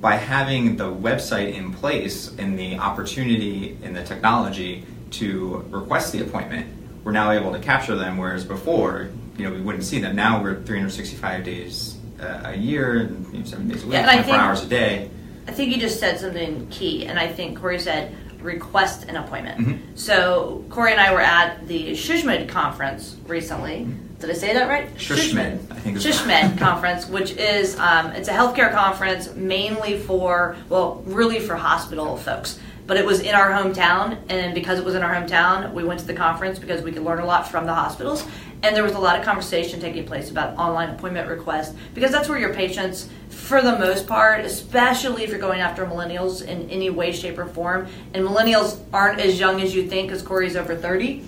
by 0.03 0.17
having 0.17 0.77
the 0.77 0.93
website 0.93 1.55
in 1.55 1.73
place 1.73 2.37
and 2.37 2.59
the 2.59 2.77
opportunity 2.77 3.79
and 3.85 3.95
the 3.95 4.03
technology 4.03 4.85
to 5.13 5.65
request 5.71 6.13
the 6.13 6.21
appointment, 6.21 6.67
we're 7.05 7.13
now 7.13 7.31
able 7.31 7.53
to 7.53 7.61
capture 7.61 7.95
them. 7.95 8.19
Whereas 8.19 8.45
before, 8.45 9.11
you 9.39 9.45
know, 9.45 9.55
we 9.55 9.61
wouldn't 9.61 9.85
see 9.85 10.01
them. 10.01 10.17
Now 10.17 10.43
we're 10.43 10.61
365 10.63 11.45
days 11.45 11.97
a 12.23 12.57
year, 12.57 12.99
and 12.99 13.33
you 13.33 13.41
know, 13.41 13.45
seven 13.45 13.69
days 13.69 13.83
a 13.83 13.87
week, 13.87 13.95
yeah, 13.95 14.05
24 14.05 14.35
hours 14.35 14.63
a 14.63 14.67
day. 14.67 15.11
I 15.47 15.53
think 15.53 15.75
you 15.75 15.81
just 15.81 15.99
said 15.99 16.19
something 16.21 16.69
key, 16.69 17.07
and 17.07 17.19
I 17.19 17.29
think 17.29 17.59
Corey 17.59 17.79
said 17.79 18.15
request 18.41 19.05
an 19.09 19.17
appointment. 19.17 19.61
Mm-hmm. 19.61 19.97
So 19.97 20.65
Corey 20.69 20.93
and 20.93 21.01
I 21.01 21.13
were 21.13 21.21
at 21.21 21.67
the 21.69 21.93
SHSMD 21.93 22.49
conference 22.49 23.17
recently. 23.27 23.81
Mm-hmm 23.81 24.13
did 24.23 24.31
I 24.31 24.35
say 24.35 24.55
that 24.55 24.69
right? 24.69 24.95
SHSMD. 24.95 25.71
I 25.71 25.75
think 25.75 25.99
SHSMD 25.99 26.59
conference, 26.67 27.09
which 27.09 27.33
is 27.33 27.77
um, 27.79 28.13
it's 28.13 28.29
a 28.29 28.33
healthcare 28.33 28.73
conference 28.73 29.35
mainly 29.35 29.99
for 29.99 30.57
well, 30.69 31.03
really 31.07 31.41
for 31.41 31.57
hospital 31.57 32.17
folks. 32.17 32.59
But 32.87 32.97
it 32.97 33.05
was 33.07 33.21
in 33.21 33.35
our 33.35 33.51
hometown, 33.51 34.19
and 34.29 34.55
because 34.55 34.79
it 34.79 34.85
was 34.85 34.95
in 34.95 35.03
our 35.03 35.15
hometown, 35.15 35.73
we 35.73 35.85
went 35.85 36.01
to 36.01 36.07
the 36.07 36.15
conference 36.15 36.59
because 36.59 36.83
we 36.83 36.93
could 36.93 37.03
learn 37.03 37.21
a 37.21 37.27
lot 37.27 37.49
from 37.49 37.67
the 37.67 37.75
hospitals. 37.75 38.25
And 38.63 38.77
there 38.77 38.85
was 38.85 38.95
a 38.95 38.99
lot 38.99 39.19
of 39.19 39.25
conversation 39.25 39.81
taking 39.81 40.07
place 40.07 40.31
about 40.31 40.57
online 40.57 40.91
appointment 40.91 41.29
requests 41.29 41.75
because 41.95 42.13
that's 42.13 42.29
where 42.29 42.39
your 42.39 42.55
patients, 42.55 43.09
for 43.29 43.61
the 43.61 43.77
most 43.77 44.07
part, 44.07 44.45
especially 44.45 45.25
if 45.25 45.31
you're 45.31 45.41
going 45.41 45.61
after 45.61 45.85
millennials 45.85 46.47
in 46.47 46.71
any 46.71 46.89
way, 46.89 47.13
shape, 47.13 47.39
or 47.39 47.47
form, 47.47 47.89
and 48.15 48.25
millennials 48.25 48.79
aren't 48.93 49.21
as 49.21 49.41
young 49.41 49.61
as 49.61 49.75
you 49.75 49.89
think 49.89 50.09
because 50.09 50.23
Corey's 50.23 50.57
over 50.57 50.77
30 50.77 51.25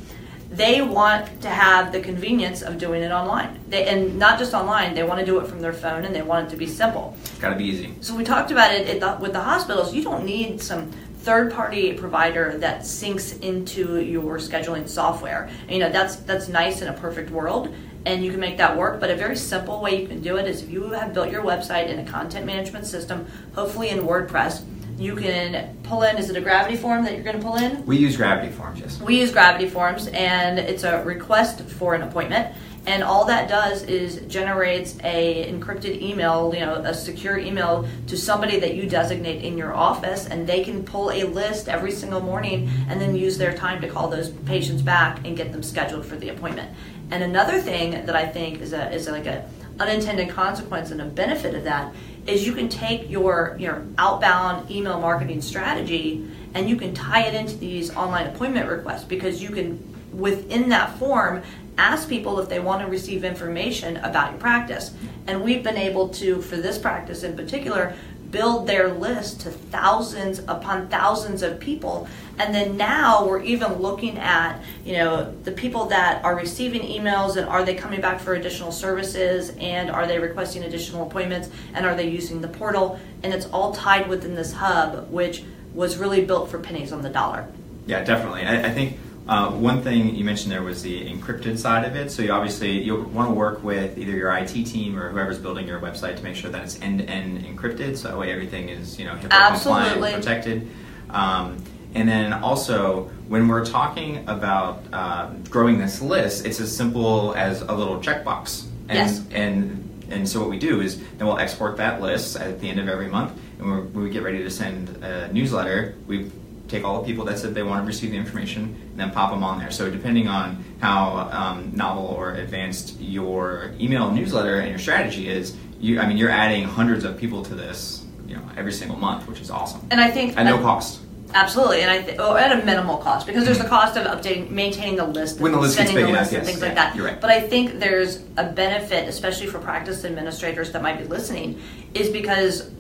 they 0.51 0.83
want 0.83 1.43
to 1.43 1.49
have 1.49 1.91
the 1.91 2.01
convenience 2.01 2.63
of 2.63 2.79
doing 2.79 3.03
it 3.03 3.11
online. 3.11 3.59
They, 3.69 3.87
and 3.87 4.19
not 4.19 4.39
just 4.39 4.55
online, 4.55 4.95
they 4.95 5.03
want 5.03 5.19
to 5.19 5.27
do 5.27 5.41
it 5.41 5.49
from 5.49 5.61
their 5.61 5.73
phone 5.73 6.05
and 6.05 6.15
they 6.15 6.23
want 6.23 6.47
it 6.47 6.51
to 6.51 6.57
be 6.57 6.67
simple. 6.67 7.17
It's 7.23 7.39
got 7.39 7.51
to 7.51 7.57
be 7.57 7.65
easy. 7.65 7.95
So 8.01 8.15
we 8.15 8.23
talked 8.23 8.53
about 8.53 8.73
it 8.73 9.01
the, 9.01 9.19
with 9.21 9.33
the 9.33 9.41
hospitals. 9.41 9.93
You 9.93 10.05
don't 10.05 10.25
need 10.25 10.63
some 10.63 10.93
third 11.25 11.53
party 11.53 11.95
provider 11.95 12.59
that 12.59 12.83
syncs 12.83 13.41
into 13.41 14.01
your 14.01 14.39
scheduling 14.39 14.89
software. 14.89 15.49
And, 15.63 15.71
you 15.73 15.79
know, 15.79 15.91
that's 15.91 16.17
that's 16.17 16.49
nice 16.49 16.83
in 16.83 16.89
a 16.89 16.93
perfect 16.93 17.31
world 17.31 17.75
and 18.07 18.25
you 18.25 18.31
can 18.31 18.41
make 18.41 18.59
that 18.59 18.77
work, 18.77 19.01
but 19.01 19.11
a 19.11 19.17
very 19.17 19.37
simple 19.37 19.81
way 19.81 20.01
you 20.03 20.07
can 20.07 20.21
do 20.21 20.37
it 20.37 20.47
is 20.47 20.63
if 20.63 20.71
you 20.71 20.91
have 20.91 21.15
built 21.15 21.31
your 21.31 21.43
website 21.43 21.89
in 21.89 21.99
a 21.99 22.05
content 22.05 22.45
management 22.45 22.87
system, 22.87 23.27
hopefully 23.55 23.89
in 23.89 24.01
WordPress, 24.01 24.65
you 24.99 25.17
can 25.17 25.77
pull 25.83 26.03
in. 26.03 26.17
Is 26.19 26.31
it 26.31 26.37
a 26.37 26.41
gravity 26.41 26.77
form 26.77 27.05
that 27.05 27.15
you're 27.15 27.25
going 27.25 27.37
to 27.37 27.43
pull 27.43 27.57
in? 27.57 27.85
We 27.87 27.97
use 27.97 28.17
gravity 28.17 28.53
forms, 28.53 28.81
yes. 28.81 29.01
We 29.01 29.19
use 29.19 29.33
gravity 29.33 29.69
forms, 29.69 30.09
and 30.09 30.59
it's 30.59 30.85
a 30.85 31.03
request 31.03 31.63
for 31.63 31.95
an 31.95 32.03
appointment. 32.03 32.55
And 32.87 33.03
all 33.03 33.25
that 33.25 33.49
does 33.49 33.83
is 33.85 34.21
generates 34.27 34.99
a 35.05 35.51
encrypted 35.51 36.01
email 36.01 36.53
you 36.55 36.61
know 36.61 36.75
a 36.75 36.95
secure 36.95 37.39
email 37.39 37.89
to 38.07 38.17
somebody 38.17 38.59
that 38.59 38.75
you 38.75 38.87
designate 38.87 39.43
in 39.43 39.57
your 39.57 39.75
office 39.75 40.27
and 40.27 40.47
they 40.47 40.63
can 40.63 40.85
pull 40.85 41.11
a 41.11 41.25
list 41.25 41.69
every 41.69 41.91
single 41.91 42.21
morning 42.21 42.69
and 42.89 43.01
then 43.01 43.15
use 43.15 43.39
their 43.39 43.55
time 43.55 43.81
to 43.81 43.89
call 43.89 44.09
those 44.09 44.31
patients 44.31 44.83
back 44.83 45.25
and 45.25 45.37
get 45.37 45.53
them 45.53 45.63
scheduled 45.63 46.05
for 46.05 46.17
the 46.17 46.29
appointment. 46.29 46.71
And 47.11 47.23
another 47.23 47.61
thing 47.61 48.07
that 48.07 48.17
i 48.17 48.27
think 48.27 48.61
is 48.61 48.73
a 48.73 48.91
is 48.93 49.09
like 49.09 49.27
a 49.27 49.49
unintended 49.81 50.29
consequence 50.29 50.91
and 50.91 51.01
a 51.01 51.05
benefit 51.05 51.55
of 51.55 51.65
that 51.65 51.93
is 52.27 52.47
you 52.47 52.53
can 52.53 52.69
take 52.69 53.11
your 53.11 53.57
your 53.59 53.85
outbound 53.99 54.71
email 54.71 55.01
marketing 55.01 55.43
strategy 55.43 56.27
and 56.55 56.69
you 56.69 56.77
can 56.77 56.95
tie 56.95 57.23
it 57.23 57.35
into 57.35 57.57
these 57.57 57.95
online 57.97 58.27
appointment 58.27 58.69
requests 58.69 59.05
because 59.05 59.43
you 59.43 59.51
can 59.51 59.79
within 60.13 60.69
that 60.69 60.97
form 60.99 61.43
ask 61.79 62.09
people 62.09 62.39
if 62.41 62.49
they 62.49 62.61
want 62.61 62.83
to 62.83 62.89
receive 62.89 63.25
information 63.25 63.97
about 63.99 64.33
your 64.33 64.41
practice. 64.41 64.95
And 65.27 65.43
we've 65.43 65.63
been 65.63 65.77
able 65.77 66.09
to 66.11 66.41
for 66.43 66.57
this 66.57 66.79
practice 66.79 67.23
in 67.23 67.37
particular 67.37 67.95
build 68.35 68.67
their 68.67 68.93
list 68.93 69.43
to 69.43 69.49
thousands 69.49 70.41
upon 70.41 70.89
thousands 70.89 71.41
of 71.41 71.61
people. 71.61 72.09
And 72.37 72.53
then 72.53 72.77
now 72.77 73.25
we're 73.25 73.43
even 73.43 73.75
looking 73.75 74.19
at 74.19 74.61
you 74.85 74.95
know 74.95 75.33
the 75.45 75.53
people 75.53 75.87
that 75.87 76.25
are 76.25 76.35
receiving 76.35 76.83
emails 76.83 77.37
and 77.37 77.49
are 77.49 77.65
they 77.65 77.77
coming 77.77 78.01
back 78.01 78.21
for 78.21 78.35
additional 78.35 78.73
services 78.73 79.51
and 79.61 79.89
are 79.89 80.09
they 80.09 80.19
requesting 80.19 80.65
additional 80.65 81.07
appointments 81.07 81.49
and 81.75 81.87
are 81.87 81.95
they 81.95 82.09
using 82.09 82.41
the 82.41 82.49
portal. 82.49 82.99
And 83.23 83.33
it's 83.33 83.47
all 83.47 83.73
tied 83.73 84.09
within 84.09 84.35
this 84.35 84.53
hub 84.53 85.09
which 85.11 85.45
was 85.73 85.97
really 85.97 86.25
built 86.25 86.51
for 86.51 86.59
pennies 86.59 86.93
on 86.93 87.03
the 87.03 87.11
dollar. 87.11 87.47
Yeah 87.87 88.03
definitely. 88.03 88.43
I, 88.43 88.67
I 88.67 88.71
think 88.71 88.99
uh, 89.27 89.51
one 89.51 89.81
thing 89.81 90.15
you 90.15 90.25
mentioned 90.25 90.53
there 90.53 90.63
was 90.63 90.83
the 90.83 91.11
encrypted 91.11 91.59
side 91.59 91.87
of 91.87 91.97
it. 91.97 92.11
So 92.11 92.23
you 92.23 92.31
obviously 92.31 92.83
you'll 92.83 93.05
want 93.05 93.31
to 93.31 93.35
work 93.35 93.63
with 93.63 93.97
either 93.97 94.13
your 94.13 94.35
IT 94.37 94.53
team 94.65 94.99
or 94.99 95.09
whoever's 95.09 95.39
building 95.39 95.67
your 95.67 95.81
website 95.81 96.17
to 96.17 96.23
make 96.23 96.37
sure 96.37 96.51
that 96.51 96.63
it's 96.63 96.81
end-to-end 96.83 97.43
encrypted. 97.45 97.97
So 97.97 98.09
that 98.09 98.19
way 98.19 98.33
everything 98.33 98.69
is 98.69 98.99
you 98.99 99.07
know 99.07 99.15
HIPAA 99.15 99.31
Absolutely. 99.31 99.93
compliant, 99.93 100.17
protected. 100.17 100.71
Um, 101.11 101.63
and 101.95 102.09
then 102.09 102.33
also 102.35 103.05
when 103.29 103.49
we're 103.49 103.65
talking 103.65 104.29
about 104.29 104.83
uh, 104.93 105.31
growing 105.49 105.79
this 105.79 106.03
list, 106.03 106.45
it's 106.45 106.61
as 106.61 106.77
simple 106.77 107.35
as 107.35 107.63
a 107.63 107.73
little 107.73 108.01
checkbox. 108.01 108.67
And, 108.89 108.99
Yes. 108.99 109.23
And 109.31 109.81
and 110.11 110.29
so 110.29 110.41
what 110.41 110.51
we 110.51 110.59
do 110.59 110.83
is 110.83 110.99
then 111.17 111.27
we'll 111.27 111.39
export 111.39 111.79
that 111.79 112.03
list 112.03 112.37
at 112.37 112.61
the 112.61 112.69
end 112.69 112.79
of 112.79 112.89
every 112.91 113.09
month, 113.09 113.33
and 113.59 113.67
we're, 113.67 113.81
when 113.81 114.05
we 114.05 114.11
get 114.11 114.23
ready 114.23 114.43
to 114.43 114.51
send 114.51 115.03
a 115.03 115.33
newsletter, 115.33 115.95
we 116.07 116.31
take 116.75 116.85
all 116.85 117.01
the 117.01 117.07
people 117.07 117.25
that 117.27 117.39
said 117.39 117.55
they 117.55 117.63
want 117.63 117.83
to 117.83 117.87
receive 117.87 118.11
the 118.11 118.17
information 118.17 118.63
and 118.91 118.99
then 118.99 119.11
pop 119.13 119.31
them 119.31 119.43
on 119.45 119.59
there. 119.59 119.71
So 119.71 119.91
depending 119.91 120.29
on 120.29 120.65
how 120.81 121.29
um, 121.33 121.71
novel 121.75 122.07
or 122.07 122.33
advanced 122.33 123.01
your 123.01 123.73
email 123.81 124.11
newsletter 124.11 124.59
and 124.59 124.71
your 124.71 124.79
strategy 124.79 125.29
is, 125.29 125.57
you 125.81 126.01
I 126.01 126.07
mean 126.07 126.17
you're 126.17 126.31
adding 126.31 126.65
hundreds 126.65 127.05
of 127.05 127.17
people 127.17 127.45
to 127.45 127.55
this, 127.55 128.05
you 128.27 128.37
know, 128.37 128.43
every 128.57 128.73
single 128.73 128.97
month, 128.97 129.29
which 129.29 129.41
is 129.41 129.51
awesome 129.51 129.81
and 129.91 130.01
i 130.01 130.11
think 130.11 130.37
at 130.37 130.45
no 130.45 130.59
cost. 130.59 131.01
Absolutely, 131.37 131.81
and 131.81 131.91
I 131.91 132.01
th- 132.01 132.17
oh, 132.21 132.37
at 132.37 132.53
a 132.53 132.65
minimal 132.65 132.99
cost 132.99 133.27
because 133.27 133.45
there's 133.45 133.59
the 133.59 133.67
cost 133.67 133.97
of 133.97 134.07
updating, 134.07 134.51
maintaining 134.51 134.95
the 134.95 135.05
list, 135.05 135.41
When 135.41 135.51
the 135.51 135.59
list 135.59 135.77
gets 135.77 135.91
sending 135.91 136.07
big 136.07 136.15
the 136.15 136.19
enough, 136.21 136.31
list, 136.31 136.33
and 136.35 136.43
yes, 136.43 136.47
things 136.47 136.61
yeah, 136.61 136.67
like 136.69 136.77
that. 136.77 136.95
you're 136.95 137.05
right. 137.05 137.21
But 137.21 137.31
I 137.31 137.41
think 137.41 137.81
there's 137.81 138.23
a 138.37 138.45
benefit, 138.45 139.09
especially 139.09 139.49
for 139.49 139.59
practice 139.59 140.05
administrators 140.05 140.71
that 140.71 140.81
might 140.81 140.97
be 140.97 141.07
listening, 141.07 141.61
is 141.93 142.09
because 142.09 142.71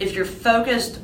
if 0.00 0.12
you're 0.12 0.24
focused, 0.24 0.98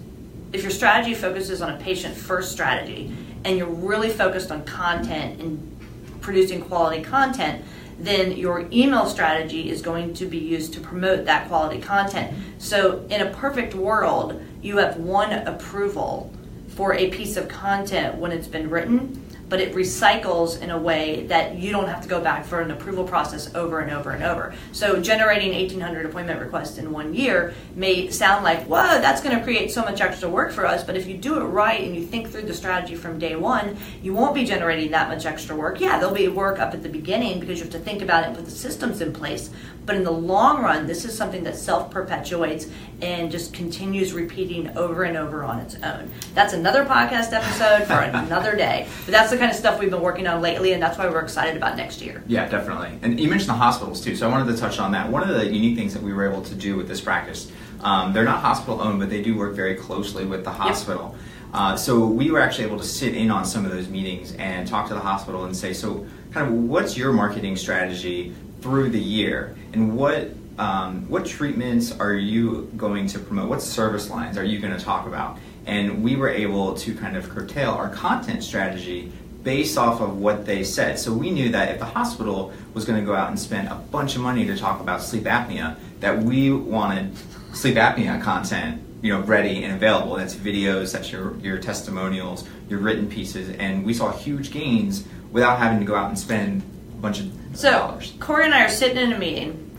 if 0.53 0.63
your 0.63 0.71
strategy 0.71 1.15
focuses 1.15 1.63
on 1.63 1.71
a 1.71 1.79
patient 1.79 2.17
first 2.17 2.53
strategy, 2.53 3.15
and 3.45 3.57
you're 3.57 3.69
really 3.69 4.11
focused 4.11 4.51
on 4.51 4.65
content 4.65 5.41
and 5.41 5.79
producing 6.21 6.61
quality 6.61 7.03
content, 7.03 7.65
then 7.99 8.33
your 8.33 8.67
email 8.73 9.07
strategy 9.07 9.71
is 9.71 9.81
going 9.81 10.13
to 10.15 10.27
be 10.27 10.39
used 10.39 10.73
to 10.75 10.81
promote 10.81 11.25
that 11.25 11.49
quality 11.49 11.81
content. 11.81 12.37
So, 12.59 13.07
in 13.09 13.21
a 13.27 13.31
perfect 13.31 13.75
world, 13.75 14.43
you 14.61 14.77
have 14.79 14.97
one 14.97 15.33
approval 15.33 16.33
for 16.69 16.95
a 16.95 17.09
piece 17.11 17.37
of 17.37 17.49
content 17.49 18.17
when 18.17 18.33
it's 18.33 18.49
been 18.49 18.69
written, 18.69 19.26
but 19.49 19.61
it 19.61 19.75
recycles 19.75 20.61
in 20.61 20.71
a 20.71 20.79
way 20.79 21.27
that 21.27 21.57
you 21.57 21.71
don't 21.71 21.89
have 21.89 22.03
to 22.03 22.09
go 22.09 22.21
back 22.21 22.45
for 22.45 22.61
an 22.61 22.71
approval 22.71 23.05
process 23.05 23.55
over 23.55 23.81
and 23.81 23.93
over 23.93 24.11
and 24.11 24.25
over. 24.25 24.55
So 24.73 25.01
generating 25.01 25.53
1,800 25.53 26.07
appointment 26.07 26.41
requests 26.41 26.79
in 26.79 26.91
one 26.93 27.15
year 27.15 27.55
may 27.75 28.11
sound 28.11 28.45
like, 28.45 28.65
whoa, 28.65 29.01
that's 29.01 29.21
going 29.21 29.37
to 29.37 29.43
create 29.43 29.71
so 29.71 29.83
much 29.83 30.01
extra 30.01 30.29
work 30.29 30.53
for 30.53 30.67
us. 30.67 30.83
But 30.83 30.97
if 30.97 31.07
you 31.07 31.17
do 31.17 31.39
it 31.39 31.45
right 31.45 31.83
and 31.83 31.95
you 31.95 32.05
think 32.05 32.29
through 32.29 32.43
the 32.43 32.55
strategy 32.55 32.95
from 32.97 33.19
day 33.19 33.37
one, 33.37 33.77
you 34.03 34.15
won't 34.15 34.35
be 34.35 34.45
generating 34.45 34.91
that 34.91 35.09
much 35.09 35.27
extra 35.27 35.55
work. 35.55 35.81
Yeah, 35.81 35.99
there'll 35.99 36.15
be 36.15 36.29
work 36.29 36.59
up 36.59 36.75
at 36.75 36.83
the 36.83 36.89
beginning 36.89 37.41
because 37.41 37.59
you 37.59 37.65
have 37.65 37.73
to 37.73 37.79
think 37.79 38.03
about 38.03 38.25
it 38.25 38.29
and 38.29 38.37
put 38.37 38.45
the 38.45 38.51
systems 38.51 39.01
in 39.01 39.13
place. 39.13 39.51
But 39.87 39.95
in 39.95 40.03
the 40.03 40.11
long 40.11 40.63
run, 40.63 40.89
this 40.89 41.05
is 41.05 41.17
something 41.17 41.45
that 41.45 41.57
self 41.57 41.91
perpetuates 41.93 42.67
and 43.01 43.31
just 43.31 43.55
continues 43.55 44.13
repeating 44.13 44.77
over 44.77 45.05
and 45.05 45.17
over 45.17 45.45
on 45.45 45.61
its 45.61 45.77
own. 45.77 46.11
That's 46.35 46.53
another 46.53 46.85
podcast 46.85 47.33
episode 47.33 47.87
for 47.87 47.93
another 48.19 48.57
day. 48.57 48.89
But 49.05 49.13
that's 49.13 49.31
the 49.31 49.39
kind 49.39 49.51
of 49.51 49.57
stuff 49.57 49.79
we've 49.79 49.91
been 49.91 50.03
working 50.03 50.27
on 50.27 50.43
lately, 50.43 50.73
and 50.73 50.83
that's 50.83 50.99
why 50.99 51.09
we're 51.09 51.21
excited 51.21 51.57
about 51.57 51.77
next 51.77 52.03
year. 52.03 52.25
Yeah, 52.27 52.49
definitely. 52.49 52.99
And 53.03 53.21
you 53.21 53.29
mentioned 53.29 53.51
the 53.51 53.55
hospitals 53.55 54.01
too, 54.03 54.17
so 54.17 54.29
I 54.29 54.33
wanted 54.33 54.53
to 54.53 54.61
touch 54.61 54.81
on 54.81 54.91
that. 54.93 55.09
One 55.09 55.23
of 55.23 55.29
the 55.29 55.47
unique 55.47 55.77
things 55.77 55.95
that 55.95 56.03
we 56.03 56.13
were 56.13 56.29
able 56.29 56.43
to 56.43 56.55
do 56.57 56.77
with 56.77 56.89
this 56.89 57.01
practice, 57.01 57.53
um, 57.81 58.13
they're 58.13 58.25
not 58.25 58.41
hospital 58.41 58.81
owned, 58.81 58.99
but 58.99 59.09
they 59.09 59.23
do 59.23 59.37
work 59.37 59.55
very 59.55 59.77
closely 59.77 60.25
with 60.25 60.43
the 60.43 60.51
hospital. 60.53 61.15
Uh, 61.55 61.77
so 61.77 62.05
we 62.05 62.31
were 62.31 62.41
actually 62.41 62.65
able 62.65 62.77
to 62.77 62.85
sit 62.85 63.15
in 63.15 63.31
on 63.31 63.45
some 63.45 63.65
of 63.65 63.71
those 63.71 63.89
meetings 63.89 64.35
and 64.35 64.67
talk 64.67 64.89
to 64.89 64.95
the 64.95 65.01
hospital 65.01 65.45
and 65.45 65.57
say, 65.57 65.73
so 65.73 66.05
kind 66.33 66.47
of 66.47 66.53
what's 66.53 66.97
your 66.97 67.13
marketing 67.13 67.57
strategy 67.57 68.35
through 68.61 68.91
the 68.91 69.01
year, 69.01 69.57
and 69.73 69.97
what 69.97 70.31
um, 70.59 71.09
what 71.09 71.27
treatments 71.27 71.93
are 71.93 72.15
you 72.15 72.71
going 72.77 73.07
to 73.09 73.19
promote? 73.19 73.49
What 73.49 73.63
service 73.63 74.09
lines 74.09 74.39
are 74.39 74.45
you 74.45 74.59
going 74.59 74.77
to 74.77 74.83
talk 74.83 75.07
about? 75.07 75.39
And 75.67 76.03
we 76.03 76.17
were 76.17 76.31
able 76.31 76.75
to 76.75 76.95
kind 76.95 77.17
of 77.17 77.29
curtail 77.29 77.73
our 77.73 77.91
content 77.91 78.43
strategy 78.43 79.13
based 79.43 79.77
off 79.77 80.01
of 80.01 80.19
what 80.19 80.47
they 80.47 80.65
said. 80.65 80.99
So 80.99 81.13
we 81.13 81.31
knew 81.31 81.51
that 81.51 81.71
if 81.71 81.79
the 81.79 81.85
hospital 81.85 82.53
was 82.75 82.85
going 82.85 82.99
to 82.99 83.07
go 83.07 83.15
out 83.15 83.29
and 83.29 83.39
spend 83.39 83.69
a 83.69 83.75
bunch 83.75 84.17
of 84.17 84.23
money 84.23 84.47
to 84.47 84.57
talk 84.57 84.81
about 84.81 85.03
sleep 85.03 85.25
apnea, 85.25 85.77
that 86.01 86.19
we 86.19 86.51
wanted 86.51 87.17
sleep 87.53 87.77
apnea 87.77 88.21
content, 88.21 88.83
you 89.03 89.13
know, 89.13 89.21
ready 89.21 89.63
and 89.63 89.75
available. 89.75 90.17
That's 90.17 90.35
videos, 90.35 90.93
that's 90.93 91.13
your 91.13 91.37
your 91.39 91.59
testimonials, 91.59 92.49
your 92.69 92.81
written 92.81 93.09
pieces, 93.09 93.55
and 93.57 93.85
we 93.85 93.95
saw 93.95 94.11
huge 94.11 94.51
gains 94.51 95.07
without 95.31 95.59
having 95.59 95.79
to 95.81 95.85
go 95.85 95.95
out 95.95 96.09
and 96.09 96.19
spend 96.19 96.63
a 96.63 97.01
bunch 97.01 97.21
of 97.21 97.46
So. 97.57 97.99
Corey 98.21 98.45
and 98.45 98.55
I 98.55 98.65
are 98.65 98.69
sitting 98.69 98.99
in 98.99 99.15
a 99.15 99.19
meeting, 99.19 99.71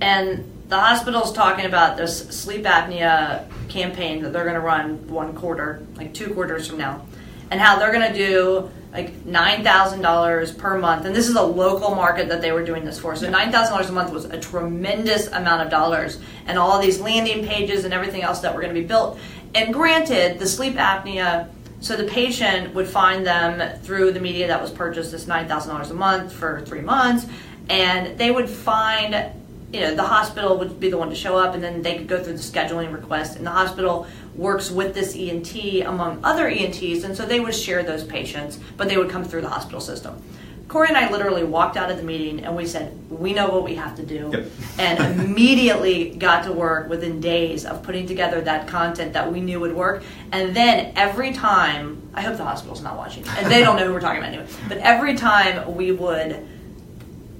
and 0.00 0.48
the 0.68 0.78
hospital's 0.78 1.32
talking 1.32 1.66
about 1.66 1.96
this 1.96 2.28
sleep 2.28 2.62
apnea 2.62 3.50
campaign 3.68 4.22
that 4.22 4.32
they're 4.32 4.44
going 4.44 4.54
to 4.54 4.60
run 4.60 5.08
one 5.08 5.34
quarter, 5.34 5.84
like 5.96 6.14
two 6.14 6.32
quarters 6.32 6.68
from 6.68 6.78
now, 6.78 7.04
and 7.50 7.60
how 7.60 7.76
they're 7.76 7.92
going 7.92 8.08
to 8.12 8.16
do 8.16 8.70
like 8.92 9.26
nine 9.26 9.64
thousand 9.64 10.00
dollars 10.00 10.52
per 10.52 10.78
month. 10.78 11.06
And 11.06 11.14
this 11.14 11.28
is 11.28 11.34
a 11.34 11.42
local 11.42 11.96
market 11.96 12.28
that 12.28 12.40
they 12.40 12.52
were 12.52 12.64
doing 12.64 12.84
this 12.84 13.00
for. 13.00 13.16
So 13.16 13.28
nine 13.28 13.50
thousand 13.50 13.72
dollars 13.72 13.90
a 13.90 13.92
month 13.92 14.12
was 14.12 14.26
a 14.26 14.38
tremendous 14.38 15.26
amount 15.26 15.62
of 15.62 15.70
dollars, 15.70 16.20
and 16.46 16.56
all 16.56 16.80
these 16.80 17.00
landing 17.00 17.44
pages 17.44 17.84
and 17.84 17.92
everything 17.92 18.22
else 18.22 18.38
that 18.42 18.54
were 18.54 18.60
going 18.60 18.72
to 18.72 18.80
be 18.80 18.86
built. 18.86 19.18
And 19.56 19.74
granted, 19.74 20.38
the 20.38 20.46
sleep 20.46 20.74
apnea. 20.74 21.48
So 21.84 21.96
the 21.96 22.04
patient 22.04 22.74
would 22.74 22.88
find 22.88 23.26
them 23.26 23.78
through 23.80 24.12
the 24.12 24.20
media 24.20 24.46
that 24.48 24.62
was 24.62 24.70
purchased 24.70 25.12
this 25.12 25.26
nine 25.26 25.46
thousand 25.46 25.70
dollars 25.70 25.90
a 25.90 25.94
month 25.94 26.32
for 26.32 26.62
three 26.62 26.80
months, 26.80 27.26
and 27.68 28.16
they 28.16 28.30
would 28.30 28.48
find 28.48 29.32
you 29.70 29.80
know, 29.80 29.94
the 29.94 30.04
hospital 30.04 30.56
would 30.56 30.80
be 30.80 30.88
the 30.88 30.96
one 30.96 31.10
to 31.10 31.14
show 31.14 31.36
up, 31.36 31.52
and 31.52 31.62
then 31.62 31.82
they 31.82 31.98
could 31.98 32.06
go 32.06 32.22
through 32.22 32.34
the 32.34 32.38
scheduling 32.38 32.90
request. 32.90 33.36
And 33.36 33.44
the 33.44 33.50
hospital 33.50 34.06
works 34.34 34.70
with 34.70 34.94
this 34.94 35.14
ENT 35.14 35.84
among 35.84 36.24
other 36.24 36.48
ENTs, 36.48 37.04
and 37.04 37.14
so 37.14 37.26
they 37.26 37.40
would 37.40 37.54
share 37.54 37.82
those 37.82 38.02
patients, 38.02 38.58
but 38.78 38.88
they 38.88 38.96
would 38.96 39.10
come 39.10 39.24
through 39.24 39.42
the 39.42 39.50
hospital 39.50 39.80
system. 39.80 40.22
Corey 40.68 40.88
and 40.88 40.96
I 40.96 41.10
literally 41.10 41.44
walked 41.44 41.76
out 41.76 41.90
of 41.90 41.96
the 41.96 42.02
meeting 42.02 42.44
and 42.44 42.56
we 42.56 42.66
said, 42.66 42.98
We 43.10 43.32
know 43.32 43.48
what 43.48 43.64
we 43.64 43.74
have 43.74 43.96
to 43.96 44.04
do. 44.04 44.30
Yep. 44.32 44.50
And 44.78 45.20
immediately 45.20 46.10
got 46.10 46.44
to 46.44 46.52
work 46.52 46.88
within 46.88 47.20
days 47.20 47.64
of 47.64 47.82
putting 47.82 48.06
together 48.06 48.40
that 48.40 48.66
content 48.66 49.12
that 49.12 49.30
we 49.30 49.40
knew 49.40 49.60
would 49.60 49.74
work. 49.74 50.02
And 50.32 50.56
then 50.56 50.92
every 50.96 51.32
time, 51.32 52.08
I 52.14 52.22
hope 52.22 52.36
the 52.36 52.44
hospital's 52.44 52.82
not 52.82 52.96
watching, 52.96 53.26
and 53.28 53.50
they 53.50 53.60
don't 53.60 53.76
know 53.76 53.86
who 53.86 53.92
we're 53.92 54.00
talking 54.00 54.18
about 54.18 54.32
anyway, 54.32 54.48
but 54.68 54.78
every 54.78 55.14
time 55.14 55.74
we 55.74 55.92
would 55.92 56.46